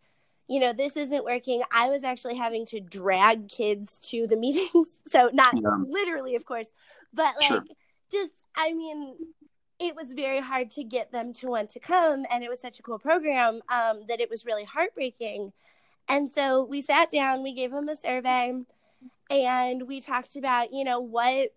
you 0.48 0.60
know, 0.60 0.72
this 0.72 0.96
isn't 0.96 1.24
working. 1.24 1.62
I 1.72 1.88
was 1.88 2.04
actually 2.04 2.36
having 2.36 2.66
to 2.66 2.80
drag 2.80 3.48
kids 3.48 3.98
to 4.10 4.26
the 4.26 4.36
meetings. 4.36 4.96
So, 5.08 5.30
not 5.32 5.54
yeah. 5.54 5.76
literally, 5.86 6.36
of 6.36 6.44
course, 6.44 6.68
but 7.12 7.34
like 7.36 7.48
sure. 7.48 7.64
just, 8.10 8.32
I 8.54 8.72
mean, 8.72 9.16
it 9.78 9.94
was 9.94 10.12
very 10.12 10.40
hard 10.40 10.70
to 10.72 10.84
get 10.84 11.12
them 11.12 11.32
to 11.34 11.48
want 11.48 11.70
to 11.70 11.80
come. 11.80 12.24
And 12.30 12.42
it 12.42 12.48
was 12.48 12.60
such 12.60 12.78
a 12.78 12.82
cool 12.82 12.98
program 12.98 13.60
um, 13.68 14.02
that 14.08 14.20
it 14.20 14.30
was 14.30 14.46
really 14.46 14.64
heartbreaking. 14.64 15.52
And 16.08 16.30
so 16.32 16.64
we 16.64 16.82
sat 16.82 17.10
down, 17.10 17.42
we 17.42 17.52
gave 17.52 17.72
them 17.72 17.88
a 17.88 17.96
survey, 17.96 18.54
and 19.30 19.88
we 19.88 20.00
talked 20.00 20.36
about, 20.36 20.72
you 20.72 20.84
know, 20.84 21.00
what 21.00 21.52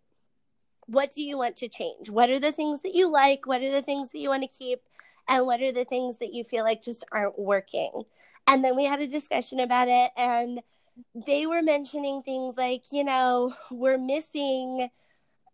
what 0.85 1.13
do 1.13 1.21
you 1.21 1.37
want 1.37 1.55
to 1.57 1.69
change? 1.69 2.09
What 2.09 2.31
are 2.31 2.39
the 2.39 2.51
things 2.51 2.81
that 2.81 2.95
you 2.95 3.11
like? 3.11 3.45
What 3.45 3.61
are 3.61 3.69
the 3.69 3.83
things 3.83 4.09
that 4.09 4.17
you 4.17 4.29
want 4.29 4.41
to 4.41 4.49
keep? 4.49 4.79
And 5.27 5.45
what 5.45 5.61
are 5.61 5.71
the 5.71 5.85
things 5.85 6.17
that 6.17 6.33
you 6.33 6.43
feel 6.43 6.63
like 6.63 6.81
just 6.81 7.05
aren't 7.11 7.37
working? 7.37 8.05
And 8.47 8.65
then 8.65 8.75
we 8.75 8.85
had 8.85 8.99
a 8.99 9.05
discussion 9.05 9.59
about 9.59 9.87
it, 9.87 10.09
and 10.17 10.61
they 11.13 11.45
were 11.45 11.61
mentioning 11.61 12.23
things 12.23 12.55
like, 12.57 12.85
you 12.91 13.03
know, 13.03 13.53
we're 13.69 13.99
missing 13.99 14.89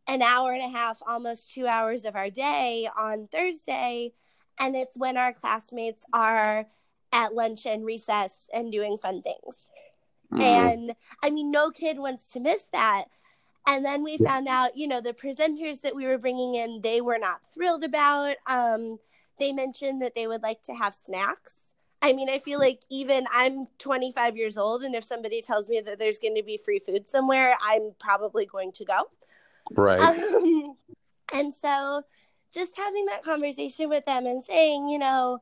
an 0.08 0.22
hour 0.22 0.54
and 0.54 0.64
a 0.64 0.70
half, 0.70 1.02
almost 1.06 1.52
two 1.52 1.68
hours 1.68 2.06
of 2.06 2.16
our 2.16 2.30
day 2.30 2.88
on 2.98 3.28
Thursday. 3.28 4.14
And 4.60 4.76
it's 4.76 4.98
when 4.98 5.18
our 5.18 5.34
classmates 5.34 6.06
are 6.14 6.68
at 7.16 7.34
lunch 7.34 7.66
and 7.66 7.86
recess 7.86 8.48
and 8.54 8.72
doing 8.72 8.98
fun 8.98 9.22
things. 9.22 9.64
Mm-hmm. 10.32 10.42
And 10.42 10.96
I 11.24 11.30
mean, 11.32 11.50
no 11.50 11.72
kid 11.72 11.98
wants 11.98 12.32
to 12.34 12.40
miss 12.42 12.66
that. 12.74 13.06
And 13.68 13.84
then 13.84 14.04
we 14.04 14.18
found 14.18 14.48
out, 14.48 14.78
you 14.78 14.88
know, 14.88 15.02
the 15.02 15.14
presenters 15.14 15.82
that 15.82 15.96
we 15.96 16.06
were 16.06 16.20
bringing 16.20 16.54
in, 16.54 16.82
they 16.84 17.02
were 17.02 17.18
not 17.18 17.40
thrilled 17.52 17.84
about. 17.84 18.36
Um, 18.46 19.00
they 19.40 19.54
mentioned 19.54 20.02
that 20.02 20.14
they 20.14 20.28
would 20.28 20.44
like 20.44 20.62
to 20.64 20.74
have 20.74 20.94
snacks. 20.94 21.56
I 22.02 22.14
mean, 22.14 22.30
I 22.30 22.38
feel 22.38 22.60
like 22.60 22.82
even 22.92 23.26
I'm 23.34 23.66
25 23.80 24.38
years 24.38 24.58
old, 24.58 24.84
and 24.84 24.94
if 24.94 25.04
somebody 25.04 25.42
tells 25.42 25.70
me 25.70 25.82
that 25.82 25.98
there's 25.98 26.20
going 26.20 26.36
to 26.36 26.44
be 26.44 26.60
free 26.64 26.78
food 26.78 27.10
somewhere, 27.10 27.56
I'm 27.64 27.96
probably 28.00 28.46
going 28.46 28.72
to 28.74 28.86
go. 28.86 29.10
Right. 29.72 30.00
Um, 30.00 30.76
and 31.34 31.54
so 31.54 32.04
just 32.54 32.78
having 32.78 33.06
that 33.08 33.24
conversation 33.24 33.90
with 33.90 34.06
them 34.06 34.28
and 34.28 34.44
saying, 34.44 34.90
you 34.90 35.00
know, 35.00 35.42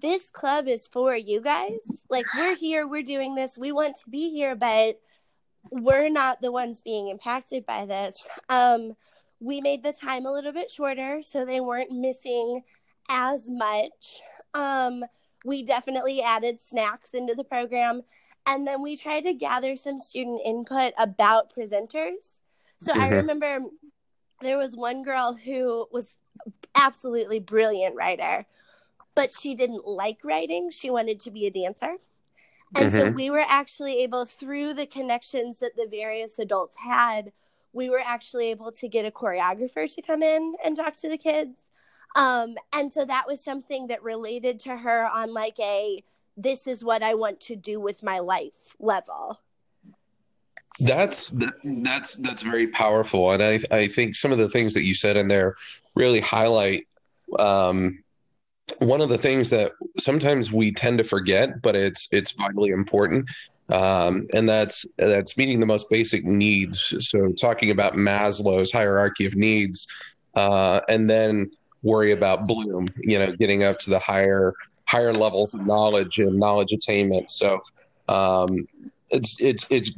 this 0.00 0.30
club 0.30 0.68
is 0.68 0.88
for 0.88 1.14
you 1.14 1.40
guys. 1.40 1.78
Like, 2.08 2.26
we're 2.36 2.56
here, 2.56 2.86
we're 2.86 3.02
doing 3.02 3.34
this, 3.34 3.58
we 3.58 3.72
want 3.72 3.96
to 3.98 4.10
be 4.10 4.30
here, 4.30 4.54
but 4.54 5.00
we're 5.70 6.10
not 6.10 6.40
the 6.40 6.52
ones 6.52 6.82
being 6.82 7.08
impacted 7.08 7.64
by 7.66 7.86
this. 7.86 8.16
Um, 8.48 8.94
we 9.40 9.60
made 9.60 9.82
the 9.82 9.92
time 9.92 10.26
a 10.26 10.32
little 10.32 10.52
bit 10.52 10.70
shorter 10.70 11.22
so 11.22 11.44
they 11.44 11.60
weren't 11.60 11.90
missing 11.90 12.62
as 13.08 13.42
much. 13.46 14.20
Um, 14.54 15.04
we 15.44 15.62
definitely 15.62 16.22
added 16.22 16.60
snacks 16.62 17.10
into 17.10 17.34
the 17.34 17.44
program. 17.44 18.02
And 18.46 18.66
then 18.66 18.82
we 18.82 18.96
tried 18.96 19.22
to 19.22 19.34
gather 19.34 19.76
some 19.76 19.98
student 19.98 20.40
input 20.44 20.92
about 20.98 21.54
presenters. 21.54 22.40
So 22.80 22.92
mm-hmm. 22.92 23.00
I 23.00 23.08
remember 23.08 23.60
there 24.42 24.58
was 24.58 24.76
one 24.76 25.02
girl 25.02 25.34
who 25.34 25.86
was 25.90 26.08
absolutely 26.74 27.38
brilliant 27.38 27.94
writer, 27.96 28.44
but 29.14 29.32
she 29.32 29.54
didn't 29.54 29.86
like 29.86 30.18
writing. 30.24 30.70
She 30.70 30.90
wanted 30.90 31.20
to 31.20 31.30
be 31.30 31.46
a 31.46 31.50
dancer. 31.50 31.96
And 32.76 32.92
mm-hmm. 32.92 33.08
so 33.08 33.10
we 33.10 33.30
were 33.30 33.44
actually 33.46 34.02
able, 34.02 34.24
through 34.24 34.74
the 34.74 34.86
connections 34.86 35.60
that 35.60 35.76
the 35.76 35.86
various 35.88 36.38
adults 36.38 36.76
had, 36.78 37.32
we 37.72 37.90
were 37.90 38.02
actually 38.04 38.50
able 38.50 38.72
to 38.72 38.88
get 38.88 39.04
a 39.04 39.10
choreographer 39.10 39.92
to 39.92 40.02
come 40.02 40.22
in 40.22 40.54
and 40.64 40.76
talk 40.76 40.96
to 40.98 41.08
the 41.08 41.18
kids. 41.18 41.56
Um, 42.16 42.56
and 42.72 42.92
so 42.92 43.04
that 43.04 43.26
was 43.26 43.42
something 43.42 43.88
that 43.88 44.02
related 44.02 44.60
to 44.60 44.76
her 44.76 45.06
on 45.06 45.34
like 45.34 45.58
a 45.60 46.02
this 46.36 46.66
is 46.66 46.84
what 46.84 47.02
I 47.02 47.14
want 47.14 47.40
to 47.42 47.56
do 47.56 47.80
with 47.80 48.02
my 48.02 48.18
life 48.18 48.76
level. 48.78 49.40
That's 50.80 51.32
that's 51.62 52.16
that's 52.16 52.42
very 52.42 52.66
powerful, 52.66 53.30
and 53.30 53.42
I 53.42 53.60
I 53.70 53.86
think 53.86 54.16
some 54.16 54.32
of 54.32 54.38
the 54.38 54.48
things 54.48 54.74
that 54.74 54.82
you 54.82 54.94
said 54.94 55.16
in 55.16 55.28
there 55.28 55.54
really 55.94 56.18
highlight 56.18 56.88
um, 57.38 58.02
one 58.78 59.00
of 59.00 59.08
the 59.08 59.18
things 59.18 59.50
that 59.50 59.72
sometimes 59.98 60.50
we 60.52 60.72
tend 60.72 60.98
to 60.98 61.04
forget, 61.04 61.60
but 61.62 61.76
it's 61.76 62.08
it's 62.10 62.30
vitally 62.32 62.70
important, 62.70 63.30
um, 63.70 64.26
and 64.32 64.48
that's 64.48 64.86
that's 64.96 65.36
meeting 65.36 65.60
the 65.60 65.66
most 65.66 65.90
basic 65.90 66.24
needs. 66.24 66.94
So 67.00 67.32
talking 67.32 67.70
about 67.70 67.94
Maslow's 67.94 68.72
hierarchy 68.72 69.26
of 69.26 69.34
needs, 69.34 69.86
uh, 70.34 70.80
and 70.88 71.08
then 71.10 71.50
worry 71.82 72.12
about 72.12 72.46
Bloom, 72.46 72.88
you 73.02 73.18
know, 73.18 73.32
getting 73.36 73.64
up 73.64 73.78
to 73.80 73.90
the 73.90 73.98
higher 73.98 74.54
higher 74.86 75.12
levels 75.12 75.54
of 75.54 75.66
knowledge 75.66 76.18
and 76.18 76.38
knowledge 76.38 76.72
attainment. 76.72 77.30
So 77.30 77.60
um, 78.08 78.66
it's 79.10 79.40
it's 79.40 79.66
it's 79.70 79.90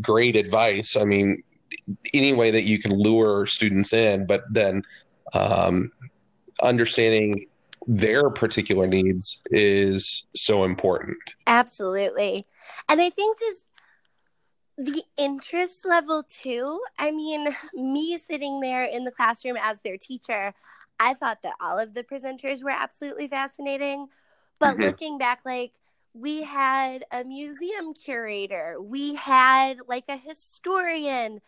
great 0.00 0.36
advice. 0.36 0.96
I 0.96 1.04
mean, 1.04 1.42
any 2.12 2.32
way 2.32 2.52
that 2.52 2.62
you 2.62 2.78
can 2.78 2.92
lure 2.92 3.46
students 3.46 3.92
in, 3.92 4.26
but 4.26 4.44
then 4.50 4.82
um, 5.32 5.90
understanding 6.62 7.46
their 7.86 8.30
particular 8.30 8.86
needs 8.86 9.40
is 9.50 10.24
so 10.34 10.64
important. 10.64 11.36
Absolutely. 11.46 12.46
And 12.88 13.00
I 13.00 13.10
think 13.10 13.38
just 13.38 13.60
the 14.76 15.02
interest 15.16 15.84
level 15.84 16.24
too. 16.28 16.80
I 16.98 17.10
mean, 17.10 17.54
me 17.74 18.18
sitting 18.18 18.60
there 18.60 18.84
in 18.84 19.04
the 19.04 19.12
classroom 19.12 19.56
as 19.60 19.78
their 19.84 19.96
teacher, 19.96 20.52
I 20.98 21.14
thought 21.14 21.42
that 21.42 21.54
all 21.60 21.78
of 21.78 21.94
the 21.94 22.04
presenters 22.04 22.62
were 22.62 22.70
absolutely 22.70 23.28
fascinating. 23.28 24.08
But 24.58 24.74
mm-hmm. 24.74 24.82
looking 24.82 25.18
back, 25.18 25.40
like, 25.44 25.72
we 26.16 26.42
had 26.42 27.04
a 27.10 27.24
museum 27.24 27.92
curator, 27.92 28.76
we 28.80 29.16
had 29.16 29.78
like 29.88 30.04
a 30.08 30.16
historian, 30.16 31.40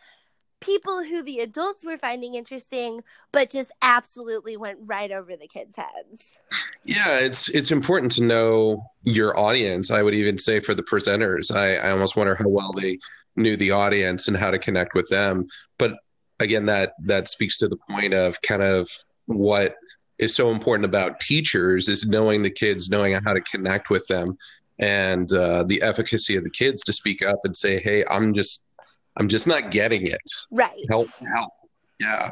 people 0.60 1.04
who 1.04 1.22
the 1.22 1.40
adults 1.40 1.84
were 1.84 1.98
finding 1.98 2.34
interesting, 2.34 3.02
but 3.32 3.50
just 3.50 3.70
absolutely 3.82 4.56
went 4.56 4.78
right 4.86 5.10
over 5.12 5.36
the 5.36 5.46
kids' 5.46 5.76
heads. 5.76 6.38
Yeah, 6.84 7.18
it's 7.18 7.48
it's 7.48 7.70
important 7.70 8.12
to 8.12 8.25
know 8.25 8.84
your 9.02 9.38
audience. 9.38 9.90
I 9.90 10.02
would 10.02 10.14
even 10.14 10.38
say 10.38 10.60
for 10.60 10.75
the 10.75 10.82
presenters, 10.82 11.54
I, 11.54 11.76
I 11.76 11.90
almost 11.90 12.16
wonder 12.16 12.34
how 12.34 12.48
well 12.48 12.72
they 12.72 12.98
knew 13.36 13.56
the 13.56 13.70
audience 13.70 14.28
and 14.28 14.36
how 14.36 14.50
to 14.50 14.58
connect 14.58 14.94
with 14.94 15.08
them. 15.08 15.46
But 15.78 15.94
again, 16.40 16.66
that 16.66 16.94
that 17.04 17.28
speaks 17.28 17.56
to 17.58 17.68
the 17.68 17.78
point 17.90 18.14
of 18.14 18.40
kind 18.42 18.62
of 18.62 18.88
what 19.26 19.75
is 20.18 20.34
so 20.34 20.50
important 20.50 20.84
about 20.84 21.20
teachers 21.20 21.88
is 21.88 22.06
knowing 22.06 22.42
the 22.42 22.50
kids, 22.50 22.88
knowing 22.88 23.14
how 23.25 23.32
to 23.32 23.40
connect 23.42 23.90
with 23.90 24.06
them, 24.06 24.38
and 24.78 25.32
uh, 25.32 25.64
the 25.64 25.82
efficacy 25.82 26.36
of 26.36 26.44
the 26.44 26.50
kids 26.50 26.82
to 26.84 26.92
speak 26.92 27.22
up 27.22 27.40
and 27.44 27.56
say, 27.56 27.80
"Hey, 27.80 28.04
I'm 28.10 28.32
just, 28.32 28.64
I'm 29.16 29.28
just 29.28 29.46
not 29.46 29.70
getting 29.70 30.06
it. 30.06 30.30
Right. 30.50 30.85
Help, 30.88 31.08
help." 31.35 31.52
Yeah. 31.99 32.30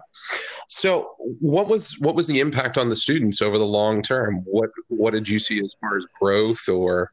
So, 0.68 1.14
what 1.40 1.68
was 1.68 1.98
what 1.98 2.14
was 2.14 2.26
the 2.26 2.40
impact 2.40 2.78
on 2.78 2.88
the 2.88 2.96
students 2.96 3.42
over 3.42 3.58
the 3.58 3.66
long 3.66 4.02
term? 4.02 4.42
What 4.44 4.70
what 4.88 5.12
did 5.12 5.28
you 5.28 5.38
see 5.38 5.60
as 5.60 5.74
far 5.80 5.96
as 5.96 6.06
growth 6.20 6.68
or 6.68 7.12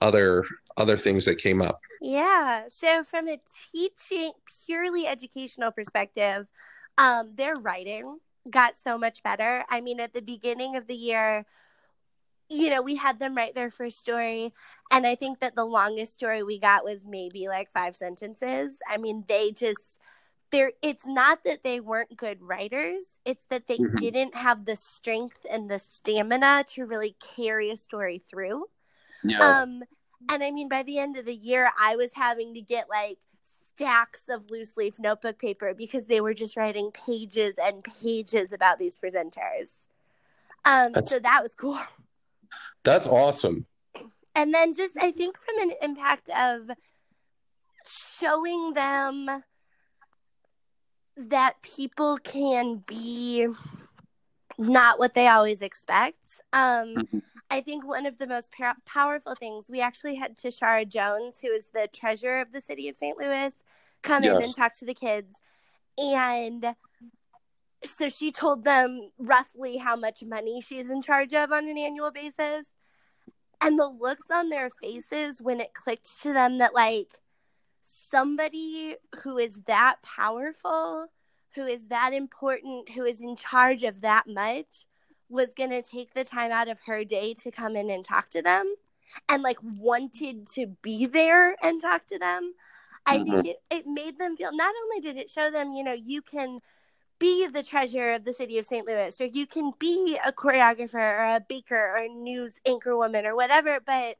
other 0.00 0.44
other 0.76 0.96
things 0.96 1.24
that 1.24 1.36
came 1.36 1.62
up? 1.62 1.80
Yeah. 2.00 2.64
So, 2.68 3.04
from 3.04 3.28
a 3.28 3.38
teaching, 3.72 4.32
purely 4.66 5.06
educational 5.06 5.70
perspective, 5.70 6.48
um, 6.98 7.32
their 7.34 7.54
writing 7.54 8.18
got 8.48 8.76
so 8.76 8.98
much 8.98 9.22
better. 9.22 9.64
I 9.68 9.80
mean, 9.80 10.00
at 10.00 10.12
the 10.12 10.22
beginning 10.22 10.76
of 10.76 10.86
the 10.86 10.94
year, 10.94 11.46
you 12.48 12.70
know, 12.70 12.82
we 12.82 12.96
had 12.96 13.18
them 13.18 13.34
write 13.34 13.54
their 13.54 13.70
first 13.70 13.98
story. 13.98 14.52
And 14.90 15.06
I 15.06 15.14
think 15.14 15.40
that 15.40 15.56
the 15.56 15.64
longest 15.64 16.14
story 16.14 16.42
we 16.42 16.58
got 16.58 16.84
was 16.84 17.04
maybe 17.06 17.48
like 17.48 17.70
five 17.70 17.96
sentences. 17.96 18.76
I 18.88 18.98
mean, 18.98 19.24
they 19.26 19.50
just, 19.50 20.00
they're, 20.52 20.72
it's 20.82 21.06
not 21.06 21.44
that 21.44 21.64
they 21.64 21.80
weren't 21.80 22.16
good 22.16 22.40
writers, 22.40 23.04
it's 23.24 23.44
that 23.50 23.66
they 23.66 23.78
mm-hmm. 23.78 23.96
didn't 23.96 24.36
have 24.36 24.64
the 24.64 24.76
strength 24.76 25.44
and 25.50 25.68
the 25.68 25.78
stamina 25.78 26.64
to 26.68 26.86
really 26.86 27.16
carry 27.34 27.70
a 27.70 27.76
story 27.76 28.22
through. 28.30 28.66
Yeah. 29.24 29.40
Um, 29.40 29.82
and 30.28 30.42
I 30.42 30.50
mean, 30.50 30.68
by 30.68 30.82
the 30.82 30.98
end 30.98 31.16
of 31.16 31.26
the 31.26 31.34
year, 31.34 31.70
I 31.78 31.96
was 31.96 32.10
having 32.14 32.54
to 32.54 32.60
get 32.60 32.88
like 32.88 33.18
stacks 33.76 34.22
of 34.28 34.50
loose 34.50 34.76
leaf 34.76 34.98
notebook 34.98 35.38
paper 35.38 35.74
because 35.74 36.06
they 36.06 36.20
were 36.20 36.34
just 36.34 36.56
writing 36.56 36.90
pages 36.92 37.54
and 37.62 37.84
pages 37.84 38.52
about 38.52 38.78
these 38.78 38.98
presenters. 38.98 39.68
Um, 40.64 40.94
so 41.04 41.18
that 41.18 41.42
was 41.42 41.54
cool. 41.54 41.78
That's 42.86 43.08
awesome. 43.08 43.66
And 44.36 44.54
then 44.54 44.72
just 44.72 44.94
I 44.96 45.10
think 45.10 45.36
from 45.36 45.58
an 45.58 45.74
impact 45.82 46.30
of 46.30 46.70
showing 47.84 48.74
them 48.74 49.42
that 51.16 51.62
people 51.62 52.16
can 52.18 52.84
be 52.86 53.48
not 54.56 55.00
what 55.00 55.14
they 55.14 55.26
always 55.26 55.60
expect. 55.62 56.40
Um, 56.52 56.94
mm-hmm. 56.94 57.18
I 57.50 57.60
think 57.60 57.84
one 57.84 58.06
of 58.06 58.18
the 58.18 58.28
most 58.28 58.52
par- 58.52 58.76
powerful 58.86 59.34
things 59.34 59.66
we 59.68 59.80
actually 59.80 60.14
had 60.14 60.36
Tishaura 60.36 60.86
Jones, 60.86 61.40
who 61.40 61.48
is 61.48 61.70
the 61.74 61.88
treasurer 61.92 62.40
of 62.40 62.52
the 62.52 62.60
city 62.60 62.88
of 62.88 62.96
St. 62.96 63.18
Louis, 63.18 63.52
come 64.02 64.22
yes. 64.22 64.36
in 64.36 64.42
and 64.42 64.54
talk 64.54 64.74
to 64.74 64.84
the 64.84 64.94
kids. 64.94 65.34
And 65.98 66.76
so 67.82 68.08
she 68.08 68.30
told 68.30 68.62
them 68.62 69.10
roughly 69.18 69.78
how 69.78 69.96
much 69.96 70.22
money 70.24 70.60
she's 70.60 70.88
in 70.88 71.02
charge 71.02 71.34
of 71.34 71.50
on 71.50 71.68
an 71.68 71.78
annual 71.78 72.12
basis. 72.12 72.66
And 73.60 73.78
the 73.78 73.86
looks 73.86 74.30
on 74.30 74.48
their 74.48 74.70
faces 74.70 75.40
when 75.40 75.60
it 75.60 75.74
clicked 75.74 76.20
to 76.22 76.32
them 76.32 76.58
that, 76.58 76.74
like, 76.74 77.08
somebody 78.10 78.96
who 79.22 79.38
is 79.38 79.62
that 79.66 79.96
powerful, 80.02 81.08
who 81.54 81.66
is 81.66 81.86
that 81.86 82.12
important, 82.12 82.90
who 82.90 83.04
is 83.04 83.20
in 83.20 83.36
charge 83.36 83.82
of 83.82 84.02
that 84.02 84.24
much, 84.28 84.86
was 85.28 85.48
going 85.56 85.70
to 85.70 85.82
take 85.82 86.14
the 86.14 86.24
time 86.24 86.52
out 86.52 86.68
of 86.68 86.80
her 86.86 87.04
day 87.04 87.34
to 87.34 87.50
come 87.50 87.76
in 87.76 87.90
and 87.90 88.04
talk 88.04 88.30
to 88.30 88.42
them 88.42 88.74
and, 89.28 89.42
like, 89.42 89.58
wanted 89.62 90.46
to 90.48 90.66
be 90.82 91.06
there 91.06 91.56
and 91.62 91.80
talk 91.80 92.06
to 92.06 92.18
them 92.18 92.52
I 93.06 93.18
mm-hmm. 93.18 93.30
think 93.30 93.46
it, 93.46 93.56
it 93.70 93.86
made 93.86 94.18
them 94.18 94.36
feel 94.36 94.54
not 94.54 94.74
only 94.84 95.00
did 95.00 95.16
it 95.16 95.30
show 95.30 95.50
them, 95.50 95.72
you 95.72 95.84
know, 95.84 95.92
you 95.92 96.20
can 96.20 96.60
be 97.18 97.46
the 97.46 97.62
treasure 97.62 98.12
of 98.12 98.24
the 98.24 98.34
city 98.34 98.58
of 98.58 98.66
St. 98.66 98.86
Louis, 98.86 99.20
or 99.20 99.24
you 99.24 99.46
can 99.46 99.72
be 99.78 100.18
a 100.24 100.32
choreographer 100.32 100.94
or 100.94 101.36
a 101.36 101.44
baker 101.48 101.76
or 101.76 101.96
a 101.96 102.08
news 102.08 102.54
anchor 102.66 102.96
woman 102.96 103.26
or 103.26 103.34
whatever, 103.34 103.78
but 103.84 104.16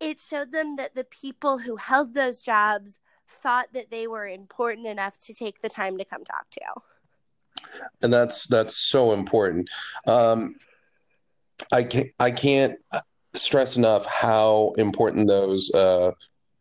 it 0.00 0.20
showed 0.20 0.52
them 0.52 0.76
that 0.76 0.94
the 0.94 1.04
people 1.04 1.58
who 1.58 1.76
held 1.76 2.14
those 2.14 2.42
jobs 2.42 2.98
thought 3.28 3.66
that 3.72 3.90
they 3.90 4.06
were 4.06 4.26
important 4.26 4.86
enough 4.86 5.18
to 5.20 5.34
take 5.34 5.62
the 5.62 5.68
time 5.68 5.96
to 5.98 6.04
come 6.04 6.24
talk 6.24 6.50
to. 6.50 6.60
And 8.02 8.12
that's 8.12 8.46
that's 8.46 8.76
so 8.76 9.12
important. 9.12 9.70
Um, 10.06 10.56
I 11.70 11.84
can't 11.84 12.08
I 12.18 12.30
can't 12.30 12.78
stress 13.34 13.76
enough 13.76 14.04
how 14.06 14.74
important 14.76 15.28
those 15.28 15.70
uh, 15.72 16.12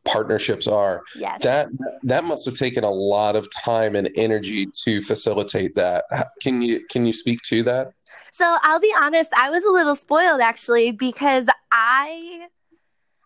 partnerships 0.06 0.68
are. 0.68 1.04
Yes. 1.16 1.42
That 1.44 1.70
that 2.04 2.24
must 2.24 2.46
have 2.46 2.56
taken 2.56 2.84
a 2.84 2.92
lot 2.92 3.36
of 3.36 3.48
time 3.52 3.96
and 3.96 4.10
energy 4.16 4.68
to 4.84 5.02
facilitate 5.02 5.76
that. 5.76 6.06
Can 6.42 6.62
you 6.62 6.86
can 6.88 7.06
you 7.06 7.14
speak 7.14 7.42
to 7.44 7.64
that? 7.64 7.94
So 8.34 8.58
I'll 8.62 8.80
be 8.80 8.94
honest, 9.00 9.32
I 9.36 9.50
was 9.50 9.64
a 9.64 9.72
little 9.72 9.96
spoiled 9.96 10.42
actually 10.42 10.92
because 10.92 11.46
I 11.72 12.48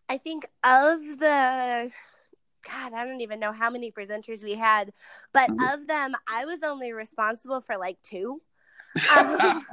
I 0.10 0.18
think 0.18 0.46
of 0.64 1.00
the 1.20 1.92
God, 2.68 2.94
I 2.94 3.06
don't 3.06 3.22
even 3.22 3.40
know 3.40 3.52
how 3.52 3.70
many 3.70 3.92
presenters 3.92 4.44
we 4.44 4.56
had, 4.56 4.92
but 5.34 5.50
mm-hmm. 5.50 5.74
of 5.74 5.88
them, 5.88 6.14
I 6.28 6.46
was 6.46 6.64
only 6.64 6.94
responsible 6.94 7.62
for 7.62 7.78
like 7.78 8.02
two 8.02 8.42
um, 9.18 9.66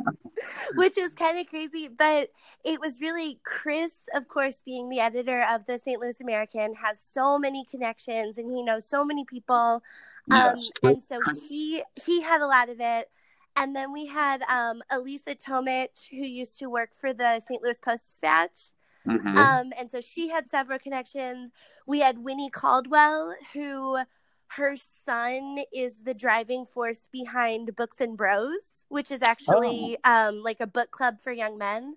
which 0.74 0.98
is 0.98 1.12
kind 1.12 1.38
of 1.38 1.46
crazy. 1.46 1.88
But 1.88 2.30
it 2.64 2.80
was 2.80 3.00
really 3.00 3.40
Chris, 3.44 3.96
of 4.14 4.28
course, 4.28 4.62
being 4.64 4.88
the 4.88 5.00
editor 5.00 5.44
of 5.48 5.66
the 5.66 5.78
St. 5.78 6.00
Louis 6.00 6.20
American, 6.20 6.74
has 6.74 7.00
so 7.00 7.38
many 7.38 7.64
connections 7.64 8.38
and 8.38 8.50
he 8.50 8.62
knows 8.62 8.86
so 8.86 9.04
many 9.04 9.24
people. 9.24 9.82
Um, 10.30 10.54
yes. 10.56 10.70
And 10.82 11.02
so 11.02 11.18
he 11.48 11.82
he 12.04 12.20
had 12.22 12.40
a 12.40 12.46
lot 12.46 12.68
of 12.68 12.76
it. 12.80 13.08
And 13.56 13.76
then 13.76 13.92
we 13.92 14.06
had 14.06 14.42
um, 14.42 14.82
Elisa 14.90 15.34
Tomich, 15.34 16.08
who 16.10 16.26
used 16.26 16.58
to 16.60 16.70
work 16.70 16.90
for 16.98 17.12
the 17.12 17.42
St. 17.46 17.62
Louis 17.62 17.78
Post 17.78 18.06
Dispatch. 18.06 18.72
Mm-hmm. 19.06 19.36
Um, 19.36 19.72
and 19.78 19.90
so 19.90 20.00
she 20.00 20.28
had 20.28 20.48
several 20.48 20.78
connections. 20.78 21.50
We 21.86 22.00
had 22.00 22.18
Winnie 22.18 22.50
Caldwell, 22.50 23.34
who 23.52 23.98
her 24.56 24.76
son 24.76 25.58
is 25.72 26.02
the 26.02 26.14
driving 26.14 26.66
force 26.66 27.08
behind 27.10 27.74
Books 27.74 28.00
and 28.00 28.16
Bros, 28.16 28.84
which 28.88 29.10
is 29.10 29.20
actually 29.22 29.96
oh. 30.04 30.28
um, 30.28 30.42
like 30.42 30.60
a 30.60 30.66
book 30.66 30.90
club 30.90 31.20
for 31.22 31.32
young 31.32 31.56
men. 31.56 31.96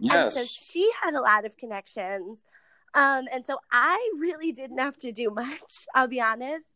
Yes. 0.00 0.12
And 0.12 0.32
so 0.32 0.44
she 0.44 0.90
had 1.02 1.14
a 1.14 1.20
lot 1.20 1.46
of 1.46 1.56
connections. 1.56 2.40
Um, 2.94 3.26
and 3.32 3.44
so 3.44 3.58
I 3.72 4.12
really 4.18 4.52
didn't 4.52 4.78
have 4.78 4.98
to 4.98 5.12
do 5.12 5.30
much, 5.30 5.86
I'll 5.94 6.08
be 6.08 6.20
honest. 6.20 6.66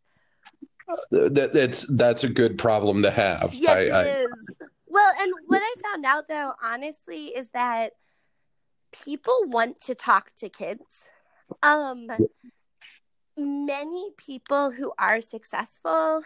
That, 1.10 1.50
that's 1.52 1.86
that's 1.94 2.24
a 2.24 2.28
good 2.30 2.56
problem 2.56 3.02
to 3.02 3.10
have. 3.10 3.52
Yes, 3.52 3.76
I, 3.76 3.80
it 3.80 3.92
I... 3.92 4.02
is. 4.04 4.26
Well, 4.86 5.12
and 5.20 5.32
what 5.46 5.60
I 5.62 5.74
found 5.82 6.06
out 6.06 6.28
though, 6.28 6.52
honestly, 6.62 7.26
is 7.26 7.50
that 7.50 7.92
people 9.04 9.42
want 9.44 9.78
to 9.80 9.94
talk 9.94 10.30
to 10.38 10.48
kids. 10.48 11.04
Um, 11.62 12.08
many 13.38 14.10
people 14.16 14.72
who 14.72 14.92
are 14.98 15.20
successful 15.20 16.22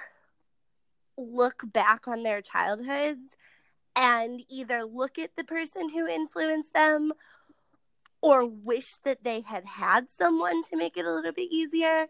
look 1.18 1.62
back 1.72 2.08
on 2.08 2.22
their 2.22 2.40
childhoods 2.40 3.36
and 3.94 4.42
either 4.48 4.84
look 4.84 5.18
at 5.18 5.36
the 5.36 5.44
person 5.44 5.90
who 5.90 6.06
influenced 6.06 6.72
them 6.72 7.12
or 8.22 8.46
wish 8.46 8.96
that 9.04 9.24
they 9.24 9.40
had 9.40 9.64
had 9.66 10.10
someone 10.10 10.62
to 10.62 10.76
make 10.76 10.96
it 10.96 11.04
a 11.04 11.12
little 11.12 11.32
bit 11.32 11.48
easier. 11.50 12.06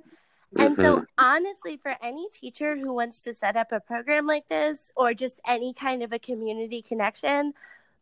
And 0.59 0.77
so, 0.77 0.97
mm-hmm. 0.97 1.05
honestly, 1.19 1.79
for 1.79 1.97
any 2.03 2.29
teacher 2.29 2.77
who 2.77 2.93
wants 2.95 3.23
to 3.25 3.35
set 3.35 3.57
up 3.57 3.73
a 3.73 3.81
program 3.81 4.27
like 4.27 4.49
this 4.49 4.93
or 4.95 5.15
just 5.15 5.41
any 5.47 5.73
kind 5.73 6.03
of 6.03 6.13
a 6.13 6.19
community 6.19 6.83
connection, 6.83 7.55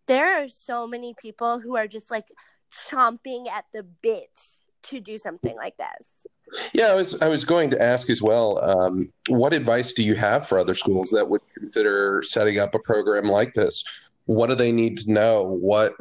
there 0.06 0.42
are 0.42 0.48
so 0.48 0.86
many 0.86 1.14
people 1.14 1.60
who 1.60 1.76
are 1.76 1.86
just 1.86 2.10
like 2.10 2.32
chomping 2.72 3.48
at 3.48 3.66
the 3.72 3.84
bit 3.84 4.59
to 4.90 5.00
do 5.00 5.18
something 5.18 5.56
like 5.56 5.76
this. 5.76 6.28
Yeah, 6.72 6.86
I 6.86 6.94
was 6.94 7.20
I 7.20 7.28
was 7.28 7.44
going 7.44 7.70
to 7.70 7.82
ask 7.82 8.10
as 8.10 8.20
well. 8.20 8.58
Um, 8.62 9.12
what 9.28 9.54
advice 9.54 9.92
do 9.92 10.02
you 10.02 10.14
have 10.16 10.48
for 10.48 10.58
other 10.58 10.74
schools 10.74 11.10
that 11.10 11.28
would 11.28 11.42
consider 11.54 12.22
setting 12.24 12.58
up 12.58 12.74
a 12.74 12.78
program 12.78 13.26
like 13.26 13.54
this? 13.54 13.84
What 14.26 14.50
do 14.50 14.56
they 14.56 14.72
need 14.72 14.98
to 14.98 15.12
know? 15.12 15.42
What 15.42 15.94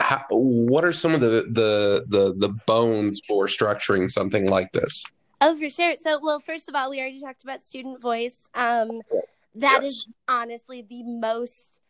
how, 0.00 0.24
what 0.30 0.84
are 0.84 0.92
some 0.92 1.14
of 1.14 1.20
the, 1.20 1.46
the 1.50 2.04
the 2.08 2.34
the 2.36 2.48
bones 2.66 3.20
for 3.26 3.46
structuring 3.46 4.10
something 4.10 4.48
like 4.48 4.72
this? 4.72 5.04
Oh, 5.40 5.56
for 5.56 5.70
sure. 5.70 5.94
So, 5.98 6.20
well, 6.22 6.40
first 6.40 6.68
of 6.68 6.74
all, 6.74 6.90
we 6.90 7.00
already 7.00 7.20
talked 7.20 7.42
about 7.42 7.62
student 7.62 8.00
voice. 8.00 8.48
Um, 8.54 9.00
that 9.54 9.80
yes. 9.82 9.90
is 9.90 10.08
honestly 10.28 10.82
the 10.82 11.02
most 11.02 11.80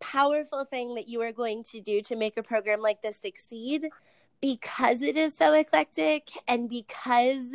powerful 0.00 0.64
thing 0.64 0.94
that 0.94 1.08
you 1.08 1.20
are 1.22 1.32
going 1.32 1.62
to 1.64 1.80
do 1.80 2.00
to 2.02 2.16
make 2.16 2.36
a 2.36 2.42
program 2.42 2.80
like 2.80 3.02
this 3.02 3.18
succeed 3.18 3.88
because 4.44 5.00
it 5.00 5.16
is 5.16 5.34
so 5.34 5.52
eclectic 5.54 6.30
and 6.46 6.68
because 6.68 7.46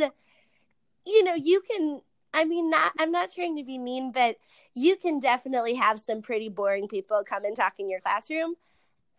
you 1.06 1.24
know 1.24 1.36
you 1.36 1.62
can 1.62 2.02
i 2.34 2.44
mean 2.44 2.70
not 2.70 2.92
i'm 3.00 3.12
not 3.12 3.32
trying 3.32 3.56
to 3.56 3.64
be 3.64 3.78
mean 3.78 4.12
but 4.12 4.38
you 4.80 4.96
can 4.96 5.20
definitely 5.20 5.76
have 5.76 6.00
some 6.00 6.22
pretty 6.22 6.50
boring 6.50 6.88
people 6.88 7.24
come 7.26 7.44
and 7.44 7.56
talk 7.56 7.74
in 7.80 7.90
your 7.90 8.00
classroom. 8.00 8.56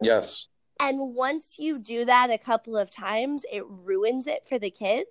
Yes. 0.01 0.47
And 0.81 1.15
once 1.15 1.59
you 1.59 1.79
do 1.79 2.05
that 2.07 2.31
a 2.31 2.39
couple 2.39 2.77
of 2.77 2.91
times 2.91 3.43
it 3.53 3.65
ruins 3.69 4.27
it 4.27 4.47
for 4.49 4.59
the 4.59 4.71
kids. 4.71 5.09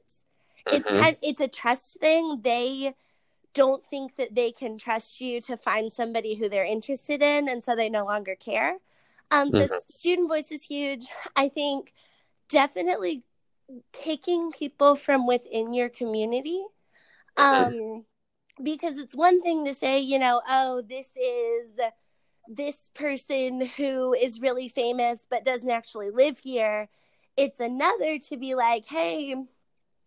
Mm-hmm. 0.68 0.78
it's 0.78 0.98
kind 1.00 1.18
it's 1.22 1.42
a 1.42 1.48
trust 1.48 2.00
thing. 2.00 2.40
They 2.42 2.94
don't 3.54 3.86
think 3.86 4.16
that 4.16 4.36
they 4.36 4.52
can 4.52 4.78
trust 4.78 5.22
you 5.22 5.42
to 5.42 5.58
find 5.58 5.92
somebody 5.92 6.36
who 6.36 6.50
they're 6.50 6.66
interested 6.66 7.22
in 7.22 7.48
and 7.48 7.64
so 7.64 7.76
they 7.76 7.90
no 7.90 8.06
longer 8.06 8.36
care. 8.36 8.78
Um, 9.32 9.52
so 9.52 9.60
mm-hmm. 9.60 9.76
student 9.88 10.28
voice 10.28 10.52
is 10.52 10.64
huge. 10.64 11.06
I 11.36 11.50
think 11.50 11.94
definitely 12.50 13.24
picking 13.94 14.52
people 14.52 14.96
from 14.96 15.28
within 15.28 15.74
your 15.74 15.90
community. 15.90 16.64
Um, 17.38 18.06
because 18.62 18.98
it's 18.98 19.16
one 19.16 19.42
thing 19.42 19.66
to 19.66 19.74
say 19.74 20.00
you 20.00 20.20
know 20.20 20.42
oh 20.48 20.82
this 20.88 21.08
is 21.16 21.72
this 22.48 22.90
person 22.94 23.66
who 23.78 24.14
is 24.14 24.42
really 24.42 24.68
famous 24.68 25.20
but 25.30 25.46
doesn't 25.46 25.70
actually 25.70 26.10
live 26.10 26.40
here. 26.40 26.90
It's 27.38 27.60
another 27.60 28.20
to 28.30 28.38
be 28.38 28.56
like 28.56 28.86
hey 28.86 29.36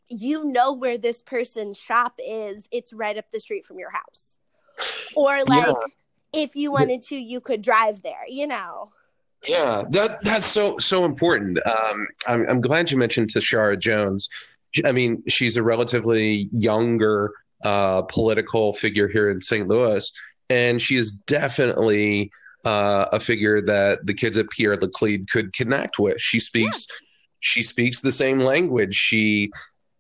you 0.08 0.44
know 0.44 0.72
where 0.72 0.98
this 0.98 1.22
person's 1.22 1.78
shop 1.78 2.14
is. 2.18 2.66
It's 2.70 2.92
right 2.92 3.16
up 3.16 3.30
the 3.32 3.40
street 3.40 3.64
from 3.64 3.78
your 3.78 3.90
house. 3.90 4.36
Or 5.14 5.42
like 5.44 5.66
yeah. 5.66 6.42
if 6.42 6.56
you 6.56 6.72
wanted 6.72 7.02
to 7.02 7.16
you 7.16 7.40
could 7.40 7.62
drive 7.62 8.02
there 8.02 8.26
you 8.28 8.46
know 8.46 8.92
yeah 9.46 9.82
that 9.90 10.22
that's 10.22 10.46
so 10.46 10.78
so 10.78 11.04
important 11.04 11.58
um 11.66 12.06
i'm, 12.26 12.48
I'm 12.48 12.60
glad 12.60 12.90
you 12.90 12.96
mentioned 12.96 13.32
Tishaura 13.32 13.78
Jones 13.78 14.28
i 14.84 14.92
mean 14.92 15.22
she's 15.28 15.56
a 15.56 15.62
relatively 15.62 16.48
younger 16.52 17.32
uh 17.64 18.02
political 18.02 18.72
figure 18.72 19.08
here 19.08 19.30
in 19.30 19.40
st 19.40 19.68
louis 19.68 20.12
and 20.50 20.80
she 20.80 20.96
is 20.96 21.10
definitely 21.10 22.30
uh, 22.64 23.06
a 23.12 23.20
figure 23.20 23.60
that 23.60 24.06
the 24.06 24.14
kids 24.14 24.38
at 24.38 24.50
Pierre 24.50 24.76
Laclede 24.76 25.28
could 25.28 25.52
connect 25.52 25.98
with. 25.98 26.20
She 26.20 26.40
speaks 26.40 26.86
yeah. 26.88 26.96
she 27.40 27.62
speaks 27.62 28.00
the 28.00 28.12
same 28.12 28.40
language. 28.40 28.94
She 28.94 29.50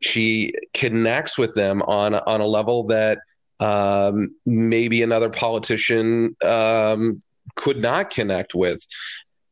she 0.00 0.52
connects 0.74 1.38
with 1.38 1.54
them 1.54 1.82
on 1.82 2.14
on 2.14 2.40
a 2.40 2.46
level 2.46 2.84
that 2.84 3.18
um, 3.60 4.34
maybe 4.44 5.02
another 5.02 5.30
politician 5.30 6.36
um, 6.44 7.22
could 7.56 7.80
not 7.80 8.10
connect 8.10 8.54
with. 8.54 8.84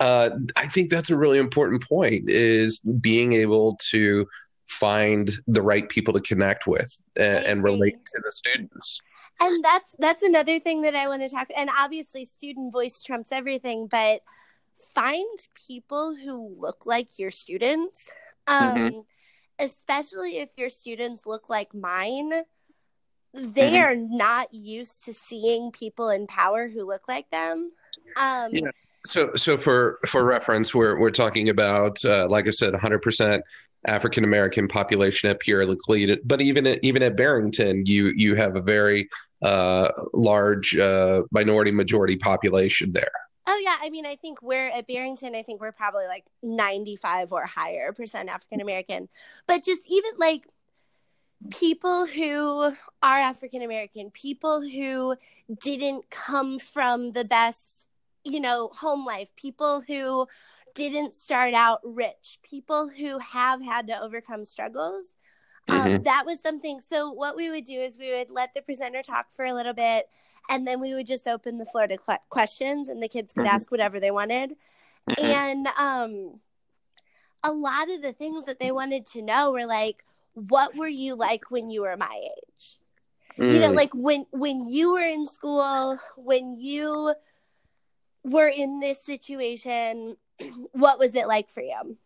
Uh, 0.01 0.31
I 0.57 0.67
think 0.67 0.91
that's 0.91 1.11
a 1.11 1.17
really 1.17 1.39
important 1.39 1.87
point 1.87 2.29
is 2.29 2.79
being 2.79 3.33
able 3.33 3.77
to 3.91 4.27
find 4.69 5.31
the 5.47 5.63
right 5.63 5.89
people 5.89 6.15
to 6.15 6.21
connect 6.21 6.67
with 6.67 6.91
and, 7.17 7.45
and 7.45 7.63
relate 7.65 8.05
to 8.07 8.21
the 8.25 8.31
students 8.31 9.01
and 9.41 9.65
that's 9.65 9.97
that's 9.99 10.23
another 10.23 10.61
thing 10.61 10.83
that 10.83 10.95
i 10.95 11.09
want 11.09 11.21
to 11.21 11.29
talk 11.29 11.49
and 11.57 11.69
obviously 11.77 12.25
student 12.25 12.73
voice 12.73 13.03
trumps 13.03 13.31
everything 13.33 13.89
but 13.89 14.21
find 14.95 15.27
people 15.67 16.15
who 16.15 16.55
look 16.57 16.87
like 16.87 17.19
your 17.19 17.33
students 17.33 18.07
um, 18.47 18.77
mm-hmm 18.77 19.01
especially 19.61 20.39
if 20.39 20.51
your 20.57 20.69
students 20.69 21.27
look 21.27 21.49
like 21.49 21.75
mine, 21.75 22.31
they 23.33 23.73
mm-hmm. 23.73 23.83
are 23.83 23.95
not 23.95 24.53
used 24.53 25.05
to 25.05 25.15
seeing 25.15 25.71
people 25.71 26.09
in 26.09 26.27
power 26.27 26.69
who 26.69 26.85
look 26.85 27.07
like 27.07 27.31
them. 27.31 27.71
Um, 28.17 28.51
yeah. 28.53 28.71
So, 29.07 29.35
so 29.35 29.57
for 29.57 29.99
for 30.07 30.25
reference, 30.25 30.75
we're 30.75 30.99
we're 30.99 31.11
talking 31.11 31.49
about, 31.49 32.05
uh, 32.05 32.27
like 32.29 32.47
I 32.47 32.51
said, 32.51 32.73
100 32.73 33.01
percent 33.01 33.43
African 33.87 34.25
American 34.25 34.69
population 34.69 35.31
at 35.31 35.41
Pierre 35.41 35.67
Laclede, 35.67 36.19
but 36.25 36.41
even 36.41 36.67
at, 36.67 36.81
even 36.83 37.03
at 37.03 37.17
Barrington, 37.17 37.85
you 37.87 38.13
you 38.15 38.35
have 38.35 38.57
a 38.57 38.61
very 38.61 39.09
uh, 39.43 39.89
large 40.13 40.77
uh, 40.77 41.23
minority 41.31 41.71
majority 41.71 42.17
population 42.17 42.93
there. 42.93 43.11
Oh 43.47 43.61
yeah, 43.65 43.77
I 43.81 43.89
mean, 43.91 44.05
I 44.05 44.17
think 44.17 44.43
we're 44.43 44.69
at 44.69 44.87
Barrington. 44.87 45.35
I 45.35 45.43
think 45.43 45.61
we're 45.61 45.73
probably 45.73 46.07
like 46.07 46.25
ninety-five 46.43 47.33
or 47.33 47.47
higher 47.47 47.93
percent 47.93 48.29
African 48.29 48.61
American, 48.61 49.09
but 49.47 49.65
just 49.65 49.83
even 49.89 50.13
like 50.19 50.47
people 51.51 52.07
who 52.07 52.77
are 53.03 53.19
African 53.19 53.63
American, 53.63 54.11
people 54.11 54.61
who 54.61 55.17
didn't 55.63 56.11
come 56.11 56.59
from 56.59 57.13
the 57.13 57.25
best, 57.25 57.89
you 58.25 58.41
know, 58.41 58.71
home 58.75 59.05
life, 59.05 59.31
people 59.37 59.83
who 59.87 60.27
didn't 60.75 61.15
start 61.15 61.55
out 61.55 61.81
rich, 61.85 62.39
people 62.43 62.89
who 62.89 63.19
have 63.19 63.63
had 63.63 63.87
to 63.89 64.01
overcome 64.01 64.45
struggles. 64.45 65.07
Um, 65.69 65.79
mm-hmm. 65.79 65.97
Um, 65.97 66.03
that 66.05 66.25
was 66.27 66.41
something. 66.41 66.81
So, 66.81 67.11
what 67.11 67.37
we 67.37 67.51
would 67.51 67.65
do 67.65 67.81
is 67.81 67.99
we 67.99 68.13
would 68.13 68.31
let 68.31 68.55
the 68.55 68.63
presenter 68.63 69.03
talk 69.03 69.31
for 69.31 69.45
a 69.45 69.55
little 69.55 69.75
bit 69.75 70.07
and 70.51 70.67
then 70.67 70.81
we 70.81 70.95
would 70.95 71.07
just 71.07 71.27
open 71.27 71.59
the 71.59 71.65
floor 71.65 71.87
to 71.87 71.97
questions 72.29 72.89
and 72.89 73.03
the 73.03 73.09
kids 73.09 73.33
could 73.33 73.45
mm-hmm. 73.45 73.55
ask 73.55 73.71
whatever 73.71 74.01
they 74.01 74.11
wanted 74.11 74.57
mm-hmm. 75.09 75.25
and 75.25 75.67
um 75.79 76.41
a 77.43 77.53
lot 77.53 77.91
of 77.91 78.03
the 78.03 78.13
things 78.13 78.45
that 78.45 78.61
they 78.61 78.71
wanted 78.71 79.07
to 79.07 79.23
know 79.23 79.53
were 79.53 79.67
like 79.67 80.05
what 80.35 80.77
were 80.77 80.89
you 80.89 81.17
like 81.17 81.51
when 81.51 81.71
you 81.71 81.83
were 81.83 81.97
my 81.97 82.21
age 82.23 82.79
mm. 83.39 83.53
you 83.53 83.61
know 83.61 83.71
mm. 83.71 83.77
like 83.77 83.93
when 83.95 84.27
when 84.31 84.69
you 84.69 84.93
were 84.93 85.01
in 85.01 85.27
school 85.27 85.99
when 86.17 86.55
you 86.59 87.15
were 88.25 88.49
in 88.49 88.81
this 88.81 89.05
situation 89.05 90.17
what 90.73 90.99
was 90.99 91.15
it 91.15 91.27
like 91.27 91.51
for 91.51 91.63
you 91.63 91.97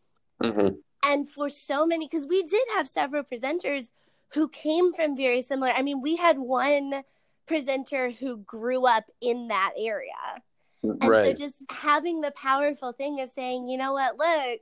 mm-hmm. 0.42 0.74
and 1.06 1.28
for 1.28 1.48
so 1.48 1.86
many 1.86 2.06
because 2.06 2.26
we 2.26 2.42
did 2.42 2.66
have 2.74 2.88
several 2.88 3.22
presenters 3.22 3.90
who 4.34 4.48
came 4.48 4.92
from 4.92 5.16
very 5.16 5.42
similar 5.42 5.72
i 5.74 5.82
mean 5.82 6.00
we 6.00 6.16
had 6.16 6.38
one 6.38 7.02
presenter 7.46 8.10
who 8.10 8.38
grew 8.38 8.86
up 8.86 9.10
in 9.20 9.48
that 9.48 9.72
area. 9.76 10.42
And 10.82 11.04
right. 11.04 11.36
so 11.36 11.44
just 11.44 11.56
having 11.70 12.20
the 12.20 12.30
powerful 12.30 12.92
thing 12.92 13.20
of 13.20 13.30
saying, 13.30 13.68
you 13.68 13.78
know 13.78 13.94
what, 13.94 14.18
look, 14.18 14.60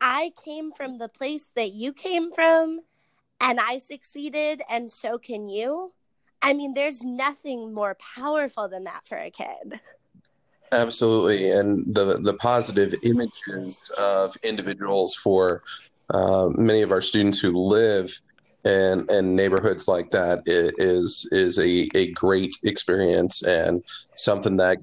I 0.00 0.32
came 0.44 0.70
from 0.70 0.98
the 0.98 1.08
place 1.08 1.44
that 1.56 1.72
you 1.72 1.92
came 1.92 2.30
from 2.30 2.80
and 3.40 3.58
I 3.58 3.78
succeeded 3.78 4.62
and 4.68 4.92
so 4.92 5.18
can 5.18 5.48
you. 5.48 5.92
I 6.40 6.52
mean, 6.52 6.74
there's 6.74 7.02
nothing 7.02 7.74
more 7.74 7.96
powerful 8.14 8.68
than 8.68 8.84
that 8.84 9.06
for 9.06 9.16
a 9.16 9.30
kid. 9.30 9.80
Absolutely, 10.72 11.50
and 11.50 11.94
the 11.94 12.18
the 12.18 12.34
positive 12.34 12.94
images 13.02 13.90
of 13.96 14.36
individuals 14.42 15.14
for 15.14 15.62
uh, 16.10 16.48
many 16.54 16.82
of 16.82 16.92
our 16.92 17.00
students 17.00 17.38
who 17.38 17.52
live 17.52 18.20
in 18.64 19.06
and 19.08 19.34
neighborhoods 19.34 19.88
like 19.88 20.10
that 20.10 20.42
is 20.46 21.26
is 21.32 21.58
a, 21.58 21.88
a 21.94 22.12
great 22.12 22.54
experience 22.64 23.42
and 23.42 23.82
something 24.16 24.56
that 24.56 24.78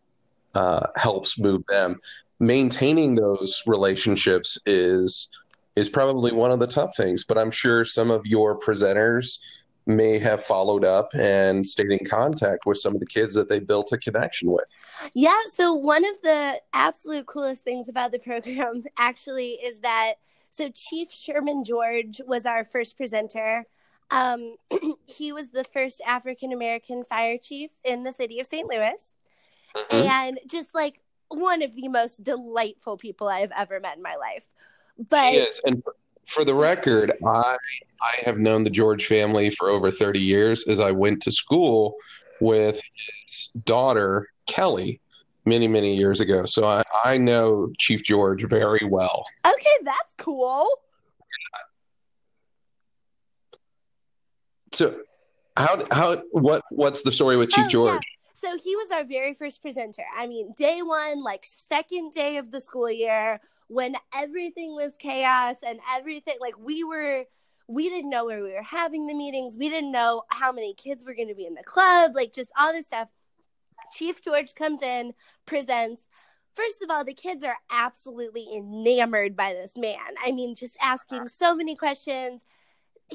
uh, 0.55 0.87
helps 0.95 1.37
move 1.37 1.63
them. 1.67 1.99
Maintaining 2.39 3.15
those 3.15 3.61
relationships 3.67 4.57
is 4.65 5.29
is 5.75 5.89
probably 5.89 6.31
one 6.31 6.51
of 6.51 6.59
the 6.59 6.67
tough 6.67 6.95
things, 6.95 7.23
but 7.23 7.37
I'm 7.37 7.51
sure 7.51 7.83
some 7.83 8.09
of 8.09 8.25
your 8.25 8.57
presenters 8.57 9.39
may 9.87 10.17
have 10.17 10.43
followed 10.43 10.83
up 10.83 11.13
and 11.13 11.65
stayed 11.65 11.91
in 11.91 12.03
contact 12.05 12.65
with 12.65 12.77
some 12.77 12.93
of 12.93 12.99
the 12.99 13.05
kids 13.05 13.35
that 13.35 13.49
they 13.49 13.59
built 13.59 13.91
a 13.91 13.97
connection 13.97 14.51
with. 14.51 14.75
Yeah, 15.13 15.39
so 15.47 15.73
one 15.73 16.05
of 16.05 16.21
the 16.21 16.59
absolute 16.73 17.27
coolest 17.27 17.63
things 17.63 17.87
about 17.87 18.11
the 18.11 18.19
program 18.19 18.83
actually 18.97 19.51
is 19.51 19.79
that 19.79 20.15
so 20.49 20.69
Chief 20.69 21.11
Sherman 21.11 21.65
George 21.65 22.21
was 22.25 22.45
our 22.45 22.63
first 22.63 22.97
presenter. 22.97 23.65
Um, 24.09 24.55
he 25.05 25.33
was 25.33 25.49
the 25.49 25.65
first 25.65 26.01
African 26.05 26.53
American 26.53 27.03
fire 27.03 27.37
chief 27.37 27.71
in 27.83 28.03
the 28.03 28.13
city 28.13 28.39
of 28.39 28.47
St. 28.47 28.67
Louis, 28.67 29.13
mm-hmm. 29.75 30.07
and 30.07 30.39
just 30.47 30.73
like 30.73 31.01
one 31.27 31.61
of 31.61 31.75
the 31.75 31.89
most 31.89 32.23
delightful 32.23 32.97
people 32.97 33.27
I 33.27 33.41
have 33.41 33.51
ever 33.55 33.79
met 33.79 33.97
in 33.97 34.03
my 34.03 34.15
life. 34.15 34.47
But 34.97 35.33
yes, 35.33 35.59
and 35.65 35.83
for 36.25 36.43
the 36.43 36.53
record, 36.53 37.13
I 37.25 37.57
I 38.01 38.15
have 38.23 38.37
known 38.37 38.63
the 38.63 38.69
George 38.69 39.05
family 39.05 39.49
for 39.49 39.69
over 39.69 39.91
thirty 39.91 40.19
years, 40.19 40.67
as 40.67 40.79
I 40.79 40.91
went 40.91 41.21
to 41.23 41.31
school 41.31 41.95
with 42.41 42.81
his 43.25 43.49
daughter 43.63 44.27
Kelly 44.47 44.99
many 45.45 45.67
many 45.67 45.95
years 45.95 46.19
ago. 46.19 46.45
So 46.45 46.67
I 46.67 46.83
I 47.03 47.17
know 47.17 47.71
Chief 47.77 48.03
George 48.03 48.43
very 48.45 48.85
well. 48.85 49.25
Okay, 49.45 49.77
that's 49.83 50.13
cool. 50.17 50.67
So 54.73 54.99
how 55.55 55.83
how 55.91 56.23
what 56.31 56.63
what's 56.69 57.03
the 57.03 57.11
story 57.11 57.37
with 57.37 57.49
Chief 57.49 57.65
oh, 57.65 57.69
George? 57.69 58.03
Yeah. 58.03 58.11
So 58.35 58.57
he 58.63 58.75
was 58.75 58.91
our 58.91 59.03
very 59.03 59.33
first 59.33 59.61
presenter. 59.61 60.03
I 60.15 60.27
mean, 60.27 60.53
day 60.57 60.81
one, 60.81 61.23
like 61.23 61.45
second 61.45 62.11
day 62.11 62.37
of 62.37 62.51
the 62.51 62.61
school 62.61 62.91
year, 62.91 63.39
when 63.67 63.95
everything 64.13 64.75
was 64.75 64.93
chaos 64.99 65.55
and 65.65 65.79
everything 65.95 66.35
like 66.39 66.57
we 66.59 66.83
were 66.83 67.25
we 67.67 67.89
didn't 67.89 68.11
know 68.11 68.25
where 68.25 68.43
we 68.43 68.51
were 68.51 68.61
having 68.61 69.07
the 69.07 69.15
meetings. 69.15 69.57
We 69.57 69.69
didn't 69.69 69.91
know 69.91 70.23
how 70.29 70.51
many 70.51 70.73
kids 70.75 71.03
were 71.03 71.15
going 71.15 71.29
to 71.29 71.35
be 71.35 71.47
in 71.47 71.55
the 71.55 71.63
club, 71.63 72.11
like 72.15 72.31
just 72.31 72.51
all 72.59 72.71
this 72.71 72.87
stuff. 72.87 73.09
Chief 73.91 74.21
George 74.21 74.53
comes 74.53 74.81
in, 74.81 75.13
presents. 75.45 76.03
First 76.53 76.81
of 76.81 76.89
all, 76.89 77.03
the 77.03 77.13
kids 77.13 77.43
are 77.43 77.57
absolutely 77.71 78.45
enamored 78.55 79.35
by 79.35 79.53
this 79.53 79.73
man. 79.75 79.97
I 80.23 80.31
mean, 80.31 80.55
just 80.55 80.77
asking 80.81 81.19
uh-huh. 81.19 81.27
so 81.27 81.55
many 81.55 81.75
questions, 81.75 82.41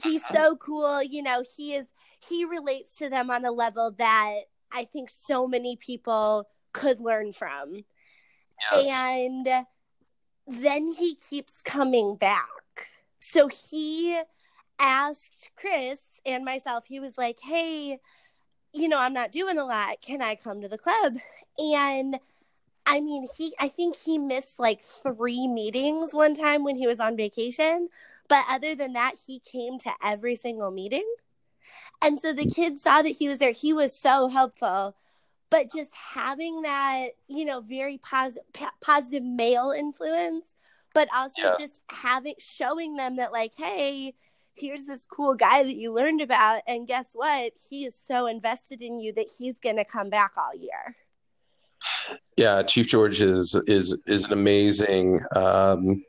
he's 0.02 0.26
so 0.26 0.56
cool. 0.56 1.02
You 1.02 1.22
know, 1.22 1.44
he 1.56 1.74
is 1.74 1.86
he 2.20 2.44
relates 2.44 2.98
to 2.98 3.08
them 3.08 3.30
on 3.30 3.44
a 3.44 3.52
level 3.52 3.92
that 3.98 4.34
I 4.72 4.84
think 4.84 5.10
so 5.10 5.48
many 5.48 5.76
people 5.76 6.48
could 6.72 7.00
learn 7.00 7.32
from. 7.32 7.84
Yes. 8.72 8.88
And 8.94 9.66
then 10.50 10.90
he 10.90 11.14
keeps 11.14 11.54
coming 11.64 12.16
back. 12.16 12.46
So 13.18 13.48
he 13.48 14.20
asked 14.78 15.50
Chris 15.56 16.00
and 16.26 16.44
myself, 16.44 16.84
he 16.86 17.00
was 17.00 17.16
like, 17.16 17.38
Hey, 17.40 17.98
you 18.72 18.88
know, 18.88 18.98
I'm 18.98 19.12
not 19.12 19.32
doing 19.32 19.58
a 19.58 19.64
lot. 19.64 20.00
Can 20.00 20.22
I 20.22 20.34
come 20.34 20.60
to 20.60 20.68
the 20.68 20.78
club? 20.78 21.16
And 21.58 22.18
I 22.86 23.00
mean, 23.00 23.26
he, 23.36 23.54
I 23.58 23.68
think 23.68 23.96
he 23.96 24.18
missed 24.18 24.58
like 24.58 24.82
three 24.82 25.46
meetings 25.46 26.14
one 26.14 26.34
time 26.34 26.64
when 26.64 26.76
he 26.76 26.86
was 26.86 27.00
on 27.00 27.16
vacation. 27.16 27.88
But 28.28 28.44
other 28.48 28.74
than 28.74 28.92
that, 28.94 29.16
he 29.26 29.40
came 29.40 29.78
to 29.80 29.92
every 30.04 30.36
single 30.36 30.70
meeting. 30.70 31.04
And 32.02 32.20
so 32.20 32.32
the 32.32 32.46
kids 32.46 32.82
saw 32.82 33.02
that 33.02 33.10
he 33.10 33.28
was 33.28 33.38
there. 33.38 33.52
He 33.52 33.72
was 33.72 33.94
so 33.94 34.28
helpful. 34.28 34.96
But 35.50 35.72
just 35.72 35.90
having 35.94 36.62
that, 36.62 37.08
you 37.28 37.44
know, 37.44 37.60
very 37.60 37.98
positive, 37.98 38.44
positive 38.80 39.24
male 39.24 39.72
influence, 39.76 40.54
but 40.94 41.08
also 41.14 41.42
yes. 41.42 41.58
just 41.58 41.82
having, 41.90 42.34
showing 42.38 42.94
them 42.94 43.16
that, 43.16 43.32
like, 43.32 43.52
hey, 43.56 44.14
here's 44.54 44.84
this 44.84 45.04
cool 45.04 45.34
guy 45.34 45.62
that 45.62 45.74
you 45.74 45.92
learned 45.92 46.20
about. 46.20 46.62
And 46.66 46.86
guess 46.86 47.08
what? 47.14 47.52
He 47.68 47.84
is 47.84 47.96
so 48.00 48.26
invested 48.26 48.80
in 48.82 49.00
you 49.00 49.12
that 49.14 49.26
he's 49.38 49.58
going 49.58 49.76
to 49.76 49.84
come 49.84 50.10
back 50.10 50.32
all 50.36 50.54
year. 50.54 50.96
Yeah, 52.36 52.62
Chief 52.62 52.86
George 52.86 53.20
is 53.20 53.54
is 53.66 53.96
is 54.06 54.24
an 54.24 54.32
amazing 54.32 55.20
um, 55.34 56.04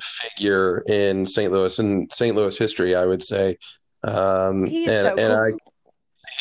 figure 0.00 0.80
in 0.86 1.24
St. 1.24 1.52
Louis 1.52 1.78
and 1.78 2.10
St. 2.12 2.34
Louis 2.34 2.56
history, 2.56 2.94
I 2.94 3.06
would 3.06 3.22
say. 3.22 3.58
Um, 4.02 4.64
and 4.64 4.86
so 4.86 5.14
and 5.16 5.32
I 5.32 5.52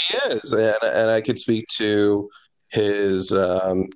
he 0.08 0.18
is, 0.34 0.54
and 0.54 0.78
and 0.84 1.10
I 1.10 1.22
could 1.22 1.40
speak 1.40 1.68
to 1.78 2.30
his 2.70 3.32
um, 3.32 3.90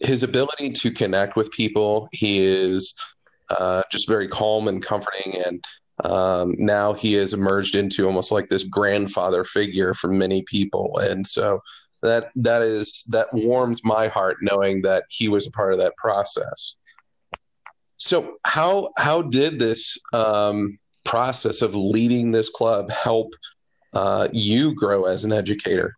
his 0.00 0.22
ability 0.22 0.70
to 0.70 0.90
connect 0.90 1.36
with 1.36 1.50
people. 1.50 2.08
He 2.12 2.38
is 2.44 2.94
uh, 3.50 3.82
just 3.90 4.08
very 4.08 4.28
calm 4.28 4.68
and 4.68 4.82
comforting, 4.82 5.42
and 5.44 5.64
um, 6.04 6.54
now 6.58 6.92
he 6.92 7.14
has 7.14 7.32
emerged 7.32 7.74
into 7.74 8.06
almost 8.06 8.30
like 8.32 8.48
this 8.48 8.64
grandfather 8.64 9.44
figure 9.44 9.94
for 9.94 10.08
many 10.08 10.42
people, 10.42 10.98
and 10.98 11.26
so 11.26 11.60
that 12.02 12.30
that 12.36 12.62
is 12.62 13.04
that 13.08 13.32
warms 13.32 13.82
my 13.84 14.08
heart 14.08 14.38
knowing 14.40 14.82
that 14.82 15.04
he 15.08 15.28
was 15.28 15.46
a 15.46 15.50
part 15.50 15.72
of 15.72 15.78
that 15.78 15.96
process. 15.96 16.76
So 17.96 18.36
how 18.44 18.90
how 18.96 19.22
did 19.22 19.58
this 19.58 19.96
um, 20.12 20.78
process 21.04 21.62
of 21.62 21.74
leading 21.74 22.32
this 22.32 22.48
club 22.48 22.90
help 22.90 23.32
uh, 23.96 24.28
you 24.32 24.74
grow 24.74 25.04
as 25.04 25.24
an 25.24 25.32
educator? 25.32 25.96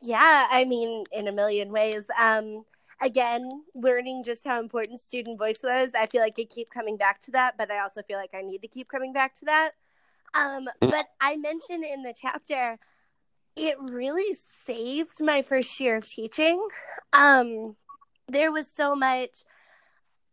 Yeah, 0.00 0.46
I 0.48 0.64
mean, 0.64 1.04
in 1.12 1.26
a 1.26 1.32
million 1.32 1.72
ways. 1.72 2.04
Um, 2.20 2.64
again, 3.02 3.64
learning 3.74 4.22
just 4.22 4.44
how 4.44 4.60
important 4.60 5.00
student 5.00 5.36
voice 5.36 5.60
was. 5.64 5.90
I 5.98 6.06
feel 6.06 6.20
like 6.20 6.36
I 6.38 6.44
keep 6.44 6.70
coming 6.70 6.96
back 6.96 7.20
to 7.22 7.32
that, 7.32 7.58
but 7.58 7.70
I 7.70 7.80
also 7.80 8.02
feel 8.02 8.18
like 8.18 8.30
I 8.32 8.42
need 8.42 8.62
to 8.62 8.68
keep 8.68 8.88
coming 8.88 9.12
back 9.12 9.34
to 9.36 9.44
that. 9.46 9.70
Um, 10.34 10.66
mm. 10.80 10.90
but 10.90 11.06
I 11.20 11.36
mentioned 11.36 11.84
in 11.84 12.04
the 12.04 12.14
chapter, 12.18 12.78
it 13.56 13.76
really 13.80 14.36
saved 14.64 15.20
my 15.20 15.42
first 15.42 15.80
year 15.80 15.96
of 15.96 16.08
teaching. 16.08 16.64
Um, 17.12 17.74
there 18.28 18.52
was 18.52 18.70
so 18.70 18.94
much, 18.94 19.42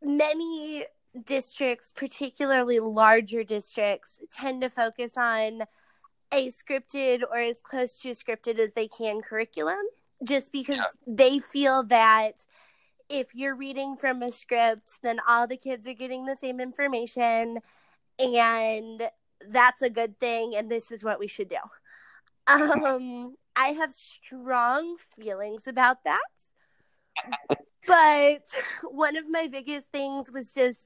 many 0.02 0.86
districts, 1.26 1.92
particularly 1.96 2.80
larger 2.80 3.44
districts, 3.44 4.20
tend 4.32 4.62
to 4.62 4.70
focus 4.70 5.14
on 5.18 5.64
a 6.34 6.48
scripted 6.48 7.22
or 7.30 7.38
as 7.38 7.60
close 7.60 8.00
to 8.00 8.10
scripted 8.10 8.58
as 8.58 8.74
they 8.74 8.88
can 8.88 9.22
curriculum 9.22 9.84
just 10.24 10.52
because 10.52 10.78
yeah. 10.78 10.84
they 11.06 11.40
feel 11.40 11.84
that 11.84 12.34
if 13.10 13.36
you're 13.36 13.56
reading 13.56 13.96
from 13.96 14.22
a 14.24 14.32
script 14.32 15.00
then 15.04 15.20
all 15.28 15.48
the 15.48 15.58
kids 15.58 15.88
are 15.88 15.94
getting 15.94 16.26
the 16.26 16.36
same 16.36 16.60
information 16.60 17.60
and 18.20 19.04
that's 19.50 19.82
a 19.82 19.90
good 19.90 20.20
thing 20.20 20.54
and 20.56 20.72
this 20.72 20.92
is 20.92 21.04
what 21.04 21.20
we 21.20 21.28
should 21.28 21.50
do 21.50 21.58
um 22.48 23.36
i 23.56 23.68
have 23.68 23.92
strong 23.92 24.98
feelings 25.16 25.68
about 25.68 26.04
that 26.04 26.20
but 27.86 28.44
one 28.84 29.16
of 29.16 29.30
my 29.30 29.48
biggest 29.48 29.88
things 29.92 30.32
was 30.32 30.54
just 30.54 30.80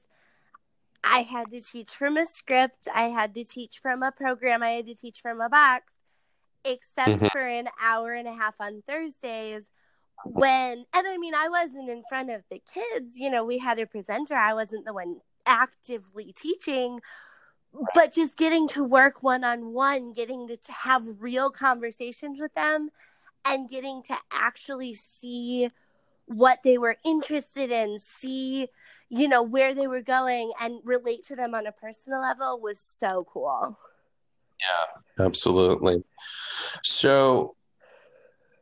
I 1.04 1.20
had 1.20 1.50
to 1.50 1.60
teach 1.60 1.90
from 1.90 2.16
a 2.16 2.26
script, 2.26 2.88
I 2.92 3.04
had 3.04 3.34
to 3.34 3.44
teach 3.44 3.78
from 3.78 4.02
a 4.02 4.12
program, 4.12 4.62
I 4.62 4.70
had 4.70 4.86
to 4.86 4.94
teach 4.94 5.20
from 5.20 5.40
a 5.40 5.48
box, 5.48 5.94
except 6.64 7.10
mm-hmm. 7.10 7.26
for 7.28 7.40
an 7.40 7.68
hour 7.80 8.12
and 8.12 8.28
a 8.28 8.32
half 8.32 8.60
on 8.60 8.82
Thursdays 8.86 9.68
when 10.24 10.84
and 10.92 11.06
I 11.06 11.16
mean 11.16 11.34
I 11.34 11.48
wasn't 11.48 11.88
in 11.88 12.02
front 12.08 12.30
of 12.30 12.42
the 12.50 12.60
kids, 12.72 13.12
you 13.14 13.30
know, 13.30 13.44
we 13.44 13.58
had 13.58 13.78
a 13.78 13.86
presenter, 13.86 14.34
I 14.34 14.54
wasn't 14.54 14.84
the 14.84 14.92
one 14.92 15.20
actively 15.46 16.32
teaching, 16.36 17.00
but 17.94 18.12
just 18.12 18.36
getting 18.36 18.68
to 18.68 18.82
work 18.84 19.22
one 19.22 19.44
on 19.44 19.72
one, 19.72 20.12
getting 20.12 20.48
to, 20.48 20.56
to 20.56 20.72
have 20.72 21.04
real 21.20 21.50
conversations 21.50 22.40
with 22.40 22.52
them 22.54 22.90
and 23.44 23.68
getting 23.68 24.02
to 24.04 24.16
actually 24.32 24.94
see 24.94 25.70
what 26.28 26.60
they 26.62 26.78
were 26.78 26.96
interested 27.04 27.70
in, 27.70 27.98
see, 28.00 28.68
you 29.08 29.28
know, 29.28 29.42
where 29.42 29.74
they 29.74 29.86
were 29.86 30.02
going 30.02 30.52
and 30.60 30.80
relate 30.84 31.24
to 31.24 31.36
them 31.36 31.54
on 31.54 31.66
a 31.66 31.72
personal 31.72 32.20
level 32.20 32.60
was 32.60 32.80
so 32.80 33.26
cool. 33.32 33.78
Yeah, 34.60 35.24
absolutely. 35.24 36.02
So 36.84 37.54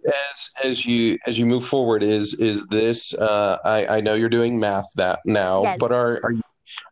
as 0.06 0.50
as 0.62 0.86
you 0.86 1.18
as 1.26 1.38
you 1.38 1.46
move 1.46 1.66
forward 1.66 2.02
is 2.02 2.34
is 2.34 2.64
this 2.66 3.14
uh 3.14 3.58
I 3.64 3.86
I 3.96 4.00
know 4.00 4.14
you're 4.14 4.28
doing 4.28 4.58
math 4.58 4.88
that 4.94 5.20
now, 5.24 5.62
yes. 5.62 5.78
but 5.78 5.92
are 5.92 6.20
are 6.22 6.32
you 6.32 6.42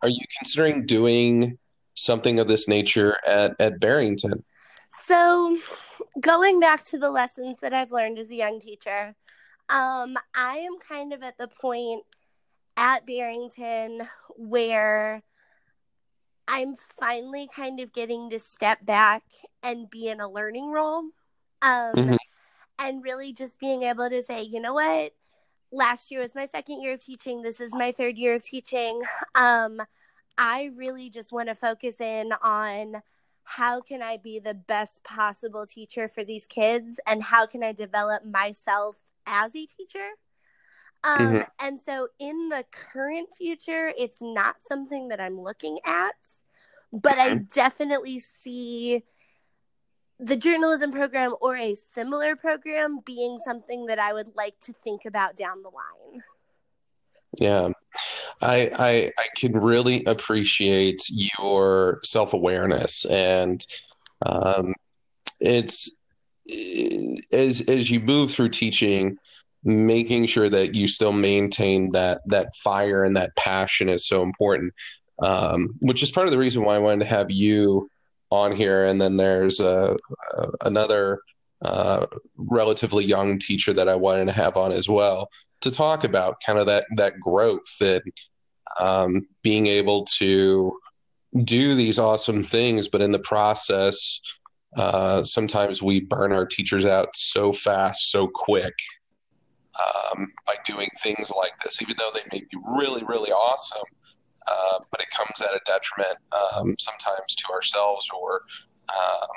are 0.02 0.08
you 0.08 0.24
considering 0.38 0.86
doing 0.86 1.58
something 1.94 2.38
of 2.38 2.48
this 2.48 2.66
nature 2.66 3.16
at 3.26 3.54
at 3.60 3.78
Barrington? 3.78 4.44
So, 5.04 5.58
going 6.18 6.60
back 6.60 6.84
to 6.84 6.98
the 6.98 7.10
lessons 7.10 7.58
that 7.60 7.74
I've 7.74 7.92
learned 7.92 8.18
as 8.18 8.30
a 8.30 8.34
young 8.34 8.58
teacher, 8.58 9.14
um, 9.68 10.16
I 10.34 10.58
am 10.58 10.78
kind 10.78 11.12
of 11.12 11.22
at 11.22 11.38
the 11.38 11.48
point 11.48 12.02
at 12.76 13.06
Barrington 13.06 14.08
where 14.36 15.22
I'm 16.46 16.76
finally 16.76 17.48
kind 17.54 17.80
of 17.80 17.92
getting 17.92 18.30
to 18.30 18.38
step 18.38 18.84
back 18.84 19.22
and 19.62 19.88
be 19.88 20.08
in 20.08 20.20
a 20.20 20.28
learning 20.28 20.70
role. 20.70 21.04
Um, 21.62 21.94
mm-hmm. 21.94 22.14
And 22.78 23.02
really 23.02 23.32
just 23.32 23.58
being 23.58 23.84
able 23.84 24.10
to 24.10 24.22
say, 24.22 24.42
you 24.42 24.60
know 24.60 24.74
what? 24.74 25.12
Last 25.72 26.10
year 26.10 26.20
was 26.20 26.34
my 26.34 26.46
second 26.46 26.82
year 26.82 26.94
of 26.94 27.00
teaching. 27.00 27.42
This 27.42 27.60
is 27.60 27.72
my 27.72 27.92
third 27.92 28.18
year 28.18 28.34
of 28.34 28.42
teaching. 28.42 29.02
Um, 29.34 29.80
I 30.36 30.70
really 30.76 31.08
just 31.10 31.32
want 31.32 31.48
to 31.48 31.54
focus 31.54 32.00
in 32.00 32.32
on 32.42 33.02
how 33.44 33.80
can 33.80 34.02
I 34.02 34.16
be 34.16 34.38
the 34.38 34.54
best 34.54 35.04
possible 35.04 35.66
teacher 35.66 36.08
for 36.08 36.24
these 36.24 36.46
kids 36.46 36.98
and 37.06 37.22
how 37.22 37.46
can 37.46 37.62
I 37.62 37.72
develop 37.72 38.24
myself 38.24 38.96
as 39.26 39.50
a 39.50 39.66
teacher. 39.66 40.08
Um, 41.04 41.18
mm-hmm. 41.18 41.42
And 41.60 41.80
so 41.80 42.08
in 42.18 42.48
the 42.48 42.64
current 42.70 43.28
future, 43.36 43.92
it's 43.98 44.22
not 44.22 44.56
something 44.66 45.08
that 45.08 45.20
I'm 45.20 45.40
looking 45.40 45.78
at, 45.84 46.14
but 46.92 47.18
I 47.18 47.34
definitely 47.34 48.22
see 48.42 49.02
the 50.18 50.36
journalism 50.36 50.92
program 50.92 51.34
or 51.42 51.56
a 51.56 51.76
similar 51.92 52.36
program 52.36 53.00
being 53.04 53.38
something 53.44 53.86
that 53.86 53.98
I 53.98 54.12
would 54.12 54.34
like 54.36 54.58
to 54.60 54.72
think 54.84 55.04
about 55.04 55.36
down 55.36 55.62
the 55.62 55.70
line. 55.70 56.22
Yeah. 57.38 57.70
I 58.40 58.70
I 58.78 59.12
I 59.18 59.26
can 59.36 59.52
really 59.52 60.04
appreciate 60.04 61.02
your 61.10 62.00
self-awareness 62.04 63.04
and 63.06 63.64
um 64.24 64.74
it's 65.40 65.90
as 67.32 67.60
as 67.62 67.90
you 67.90 68.00
move 68.00 68.30
through 68.30 68.48
teaching 68.48 69.16
making 69.66 70.26
sure 70.26 70.50
that 70.50 70.74
you 70.74 70.86
still 70.86 71.12
maintain 71.12 71.90
that 71.92 72.20
that 72.26 72.54
fire 72.56 73.02
and 73.02 73.16
that 73.16 73.34
passion 73.36 73.88
is 73.88 74.06
so 74.06 74.22
important 74.22 74.72
um, 75.22 75.74
which 75.78 76.02
is 76.02 76.10
part 76.10 76.26
of 76.26 76.32
the 76.32 76.38
reason 76.38 76.64
why 76.64 76.76
i 76.76 76.78
wanted 76.78 77.02
to 77.02 77.10
have 77.10 77.30
you 77.30 77.88
on 78.34 78.52
here. 78.52 78.84
And 78.84 79.00
then 79.00 79.16
there's 79.16 79.60
a, 79.60 79.96
a 80.32 80.48
another 80.62 81.20
uh, 81.62 82.06
relatively 82.36 83.04
young 83.04 83.38
teacher 83.38 83.72
that 83.72 83.88
i 83.88 83.94
wanted 83.94 84.26
to 84.26 84.32
have 84.32 84.56
on 84.56 84.70
as 84.70 84.86
well 84.86 85.30
to 85.62 85.70
talk 85.70 86.04
about 86.04 86.42
kind 86.44 86.58
of 86.58 86.66
that 86.66 86.84
that 86.96 87.18
growth 87.18 87.76
and 87.80 88.02
um, 88.78 89.26
being 89.42 89.66
able 89.66 90.04
to 90.18 90.76
do 91.44 91.74
these 91.74 91.98
awesome 91.98 92.44
things 92.44 92.86
but 92.88 93.00
in 93.00 93.12
the 93.12 93.18
process 93.18 94.20
uh, 94.76 95.22
sometimes 95.22 95.82
we 95.82 96.00
burn 96.00 96.32
our 96.32 96.46
teachers 96.46 96.84
out 96.84 97.14
so 97.14 97.52
fast, 97.52 98.10
so 98.10 98.28
quick 98.28 98.74
um, 99.78 100.32
by 100.46 100.54
doing 100.64 100.88
things 101.02 101.32
like 101.36 101.52
this, 101.62 101.80
even 101.82 101.96
though 101.98 102.10
they 102.14 102.22
may 102.32 102.40
be 102.40 102.58
really, 102.76 103.02
really 103.06 103.30
awesome. 103.30 103.84
Uh, 104.46 104.78
but 104.90 105.00
it 105.00 105.08
comes 105.10 105.40
at 105.40 105.54
a 105.54 105.60
detriment 105.64 106.18
um, 106.32 106.74
sometimes 106.78 107.34
to 107.34 107.50
ourselves 107.50 108.08
or 108.14 108.42
um, 108.90 109.28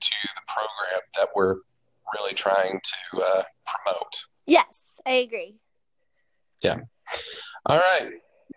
to 0.00 0.10
the 0.36 0.42
program 0.46 1.00
that 1.16 1.28
we're 1.34 1.56
really 2.14 2.34
trying 2.34 2.80
to 2.82 3.20
uh, 3.20 3.42
promote. 3.66 4.26
Yes, 4.46 4.82
I 5.04 5.12
agree. 5.12 5.56
Yeah. 6.62 6.80
All 7.66 7.78
right. 7.78 8.10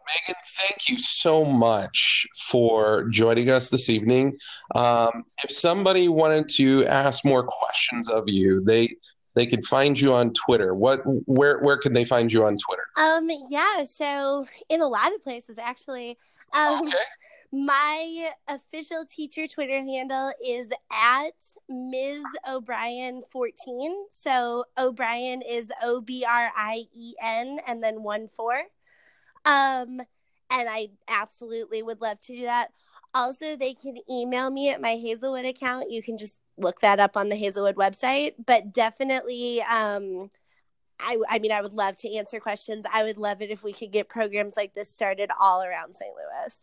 Megan, 0.08 0.42
thank 0.56 0.90
you 0.90 0.98
so 0.98 1.44
much 1.44 2.26
for 2.36 3.10
joining 3.10 3.50
us 3.50 3.70
this 3.70 3.90
evening. 3.90 4.38
Um, 4.74 5.26
if 5.44 5.52
somebody 5.52 6.08
wanted 6.08 6.48
to 6.56 6.86
ask 6.86 7.26
more 7.26 7.44
questions 7.44 8.08
of 8.10 8.24
you, 8.28 8.64
they 8.64 8.96
they 9.38 9.46
can 9.46 9.62
find 9.62 10.00
you 10.00 10.14
on 10.14 10.34
Twitter. 10.34 10.74
What 10.74 11.02
where 11.28 11.60
where 11.60 11.78
can 11.78 11.94
they 11.94 12.06
find 12.06 12.34
you 12.34 12.46
on 12.46 12.58
Twitter? 12.58 12.84
Um 12.98 13.30
yeah, 13.50 13.84
so 13.84 14.48
in 14.68 14.82
a 14.82 14.88
lot 14.88 15.14
of 15.14 15.22
places 15.22 15.58
actually. 15.60 16.18
Um 16.54 16.88
Okay. 16.88 16.98
my 17.52 18.32
official 18.48 19.06
teacher 19.06 19.48
Twitter 19.48 19.80
handle 19.80 20.32
is 20.46 20.70
at 20.92 21.56
Ms. 21.70 22.24
O'Brien 22.50 23.22
14. 23.32 23.96
So 24.12 24.66
O'Brien 24.78 25.42
is 25.42 25.70
O 25.84 26.02
B 26.02 26.26
R 26.28 26.52
I 26.58 26.86
E 26.96 27.14
N 27.22 27.60
and 27.68 27.84
then 27.84 28.02
one 28.02 28.28
four. 28.28 28.64
Um 29.48 30.02
and 30.50 30.70
I 30.70 30.90
absolutely 31.08 31.82
would 31.82 32.02
love 32.02 32.20
to 32.22 32.36
do 32.36 32.44
that. 32.44 32.72
Also, 33.14 33.56
they 33.56 33.74
can 33.74 33.98
email 34.10 34.52
me 34.52 34.70
at 34.70 34.82
my 34.82 34.96
Hazelwood 34.96 35.46
account. 35.46 35.90
You 35.90 36.04
can 36.04 36.18
just 36.18 36.36
look 36.58 36.82
that 36.82 37.00
up 37.00 37.18
on 37.18 37.30
the 37.30 37.36
Hazelwood 37.36 37.76
website, 37.76 38.34
but 38.46 38.72
definitely 38.74 39.62
um 39.62 40.30
I, 41.00 41.18
I 41.30 41.40
mean, 41.40 41.52
I 41.52 41.62
would 41.62 41.74
love 41.74 41.96
to 41.98 42.16
answer 42.16 42.40
questions. 42.40 42.86
I 42.92 43.04
would 43.04 43.18
love 43.18 43.42
it 43.42 43.52
if 43.52 43.64
we 43.64 43.74
could 43.74 43.92
get 43.92 44.10
programs 44.10 44.56
like 44.58 44.74
this 44.74 44.90
started 44.94 45.30
all 45.40 45.64
around 45.64 45.96
St. 45.96 46.12
Louis. 46.12 46.58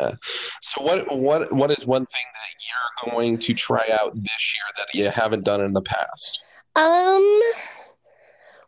Yeah. 0.00 0.14
So 0.60 0.82
what 0.82 1.16
what 1.16 1.52
what 1.52 1.70
is 1.70 1.86
one 1.86 2.06
thing 2.06 2.24
that 2.34 3.08
you're 3.08 3.12
going 3.12 3.38
to 3.38 3.54
try 3.54 3.88
out 3.92 4.14
this 4.14 4.54
year 4.54 4.64
that 4.76 4.88
you 4.94 5.10
haven't 5.10 5.44
done 5.44 5.60
in 5.60 5.72
the 5.72 5.82
past? 5.82 6.42
Um, 6.74 7.40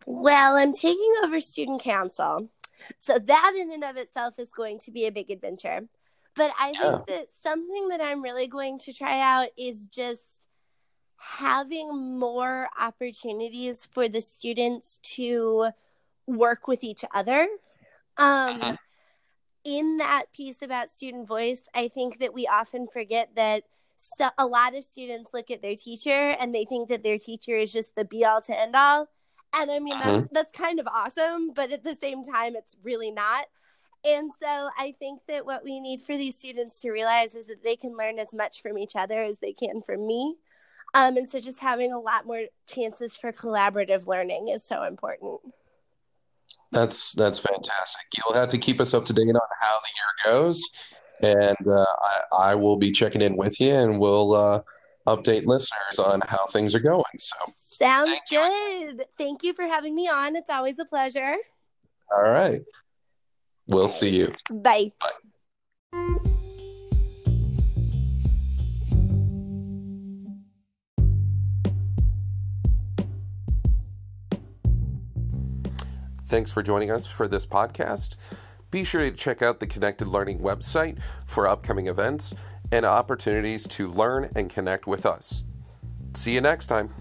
well, 0.07 0.57
I'm 0.57 0.73
taking 0.73 1.13
over 1.25 1.41
student 1.41 1.83
council. 1.83 2.49
So 2.99 3.19
that 3.19 3.55
in 3.59 3.73
and 3.73 3.85
of 3.85 3.97
itself 3.97 4.39
is 4.39 4.49
going 4.53 4.79
to 4.81 4.91
be 4.91 5.07
a 5.07 5.13
big 5.13 5.31
adventure. 5.31 5.89
But 6.35 6.53
I 6.59 6.71
Yeah. 6.73 6.81
think 6.81 7.07
that 7.07 7.29
something 7.43 7.89
that 7.89 8.01
I'm 8.01 8.23
really 8.23 8.47
going 8.47 8.79
to 8.81 8.93
try 8.93 9.21
out 9.21 9.49
is 9.57 9.85
just 9.87 10.49
having 11.17 12.19
more 12.19 12.69
opportunities 12.79 13.87
for 13.87 14.09
the 14.09 14.21
students 14.21 14.99
to 15.03 15.71
work 16.27 16.67
with 16.69 16.83
each 16.85 17.05
other. 17.15 17.47
Um, 18.17 18.61
Mhm. 18.61 18.79
in 19.65 19.99
that 19.99 20.33
piece 20.33 20.63
about 20.63 20.91
student 20.91 21.27
voice, 21.29 21.61
I 21.75 21.89
think 21.89 22.19
that 22.19 22.35
we 22.35 22.47
often 22.47 22.89
forget 22.89 23.35
that 23.37 23.65
so, 23.97 24.31
a 24.37 24.47
lot 24.47 24.75
of 24.75 24.85
students 24.85 25.31
look 25.33 25.49
at 25.51 25.63
their 25.63 25.77
teacher 25.77 26.11
and 26.11 26.53
they 26.53 26.65
think 26.65 26.89
that 26.89 27.05
their 27.05 27.19
teacher 27.19 27.57
is 27.57 27.73
just 27.73 27.95
the 27.95 28.05
be 28.05 28.25
all 28.25 28.41
to 28.43 28.59
end 28.59 28.75
all. 28.75 29.09
And 29.55 29.71
I 29.71 29.79
mean, 29.79 29.99
that's, 29.99 30.29
that's 30.33 30.53
kind 30.53 30.81
of 30.81 30.87
awesome, 30.87 31.53
but 31.53 31.73
at 31.73 31.85
the 31.85 31.95
same 31.95 32.25
time, 32.25 32.57
it's 32.57 32.77
really 32.83 33.11
not. 33.11 33.47
And 34.05 34.31
so 34.41 34.71
I 34.79 34.95
think 34.99 35.21
that 35.29 35.47
what 35.47 35.63
we 35.63 35.79
need 35.79 36.03
for 36.03 36.17
these 36.17 36.37
students 36.37 36.81
to 36.81 36.91
realize 36.91 37.35
is 37.35 37.47
that 37.47 37.63
they 37.63 37.77
can 37.77 37.97
learn 37.97 38.19
as 38.19 38.33
much 38.33 38.61
from 38.63 38.79
each 38.79 38.97
other 38.97 39.21
as 39.21 39.39
they 39.39 39.53
can 39.53 39.83
from 39.83 40.07
me. 40.07 40.37
Um, 40.95 41.17
and 41.17 41.31
so 41.31 41.39
just 41.39 41.61
having 41.61 41.93
a 41.93 41.99
lot 41.99 42.27
more 42.27 42.45
chances 42.67 43.17
for 43.17 43.33
collaborative 43.33 44.07
learning 44.07 44.49
is 44.49 44.65
so 44.65 44.83
important. 44.83 45.41
That's 46.71 47.13
that's 47.13 47.39
fantastic. 47.39 48.07
You'll 48.17 48.35
have 48.35 48.49
to 48.49 48.59
keep 48.59 48.81
us 48.81 48.95
up 48.95 49.05
to 49.07 49.13
date 49.13 49.29
on 49.29 49.41
how 49.61 49.79
the 49.79 50.31
year 50.31 50.33
goes, 50.33 50.71
and 51.23 51.69
uh, 51.69 51.85
I, 52.33 52.51
I 52.53 52.55
will 52.55 52.77
be 52.77 52.91
checking 52.91 53.21
in 53.21 53.37
with 53.37 53.61
you, 53.61 53.75
and 53.75 54.01
we'll 54.01 54.35
uh, 54.35 54.63
update 55.07 55.45
listeners 55.45 55.99
on 55.99 56.23
how 56.27 56.47
things 56.47 56.75
are 56.75 56.81
going. 56.81 57.05
So, 57.19 57.37
Sounds 57.83 58.09
Thank 58.09 58.31
you. 58.31 58.95
good. 58.97 59.05
Thank 59.19 59.43
you 59.43 59.53
for 59.55 59.65
having 59.65 59.95
me 59.95 60.09
on. 60.09 60.37
It's 60.37 60.51
always 60.51 60.79
a 60.79 60.85
pleasure. 60.85 61.35
all 62.15 62.23
right, 62.23 62.63
we'll 63.67 63.89
see 63.89 64.11
you. 64.11 64.33
Bye. 64.51 64.93
Thanks 76.27 76.51
for 76.51 76.63
joining 76.63 76.91
us 76.91 77.07
for 77.07 77.29
this 77.29 77.45
podcast. 77.45 78.17
Be 78.71 78.85
sure 78.85 79.03
to 79.03 79.11
check 79.11 79.43
out 79.43 79.61
the 79.61 79.67
Connected 79.67 80.07
Learning 80.09 80.39
website 80.39 80.99
for 81.27 81.47
upcoming 81.47 81.89
events 81.89 82.33
and 82.71 82.87
opportunities 82.87 83.67
to 83.69 83.87
learn 83.87 84.31
and 84.35 84.49
connect 84.49 84.87
with 84.87 85.05
us. 85.05 85.43
See 86.15 86.33
you 86.33 86.41
next 86.41 86.69
time. 86.69 86.95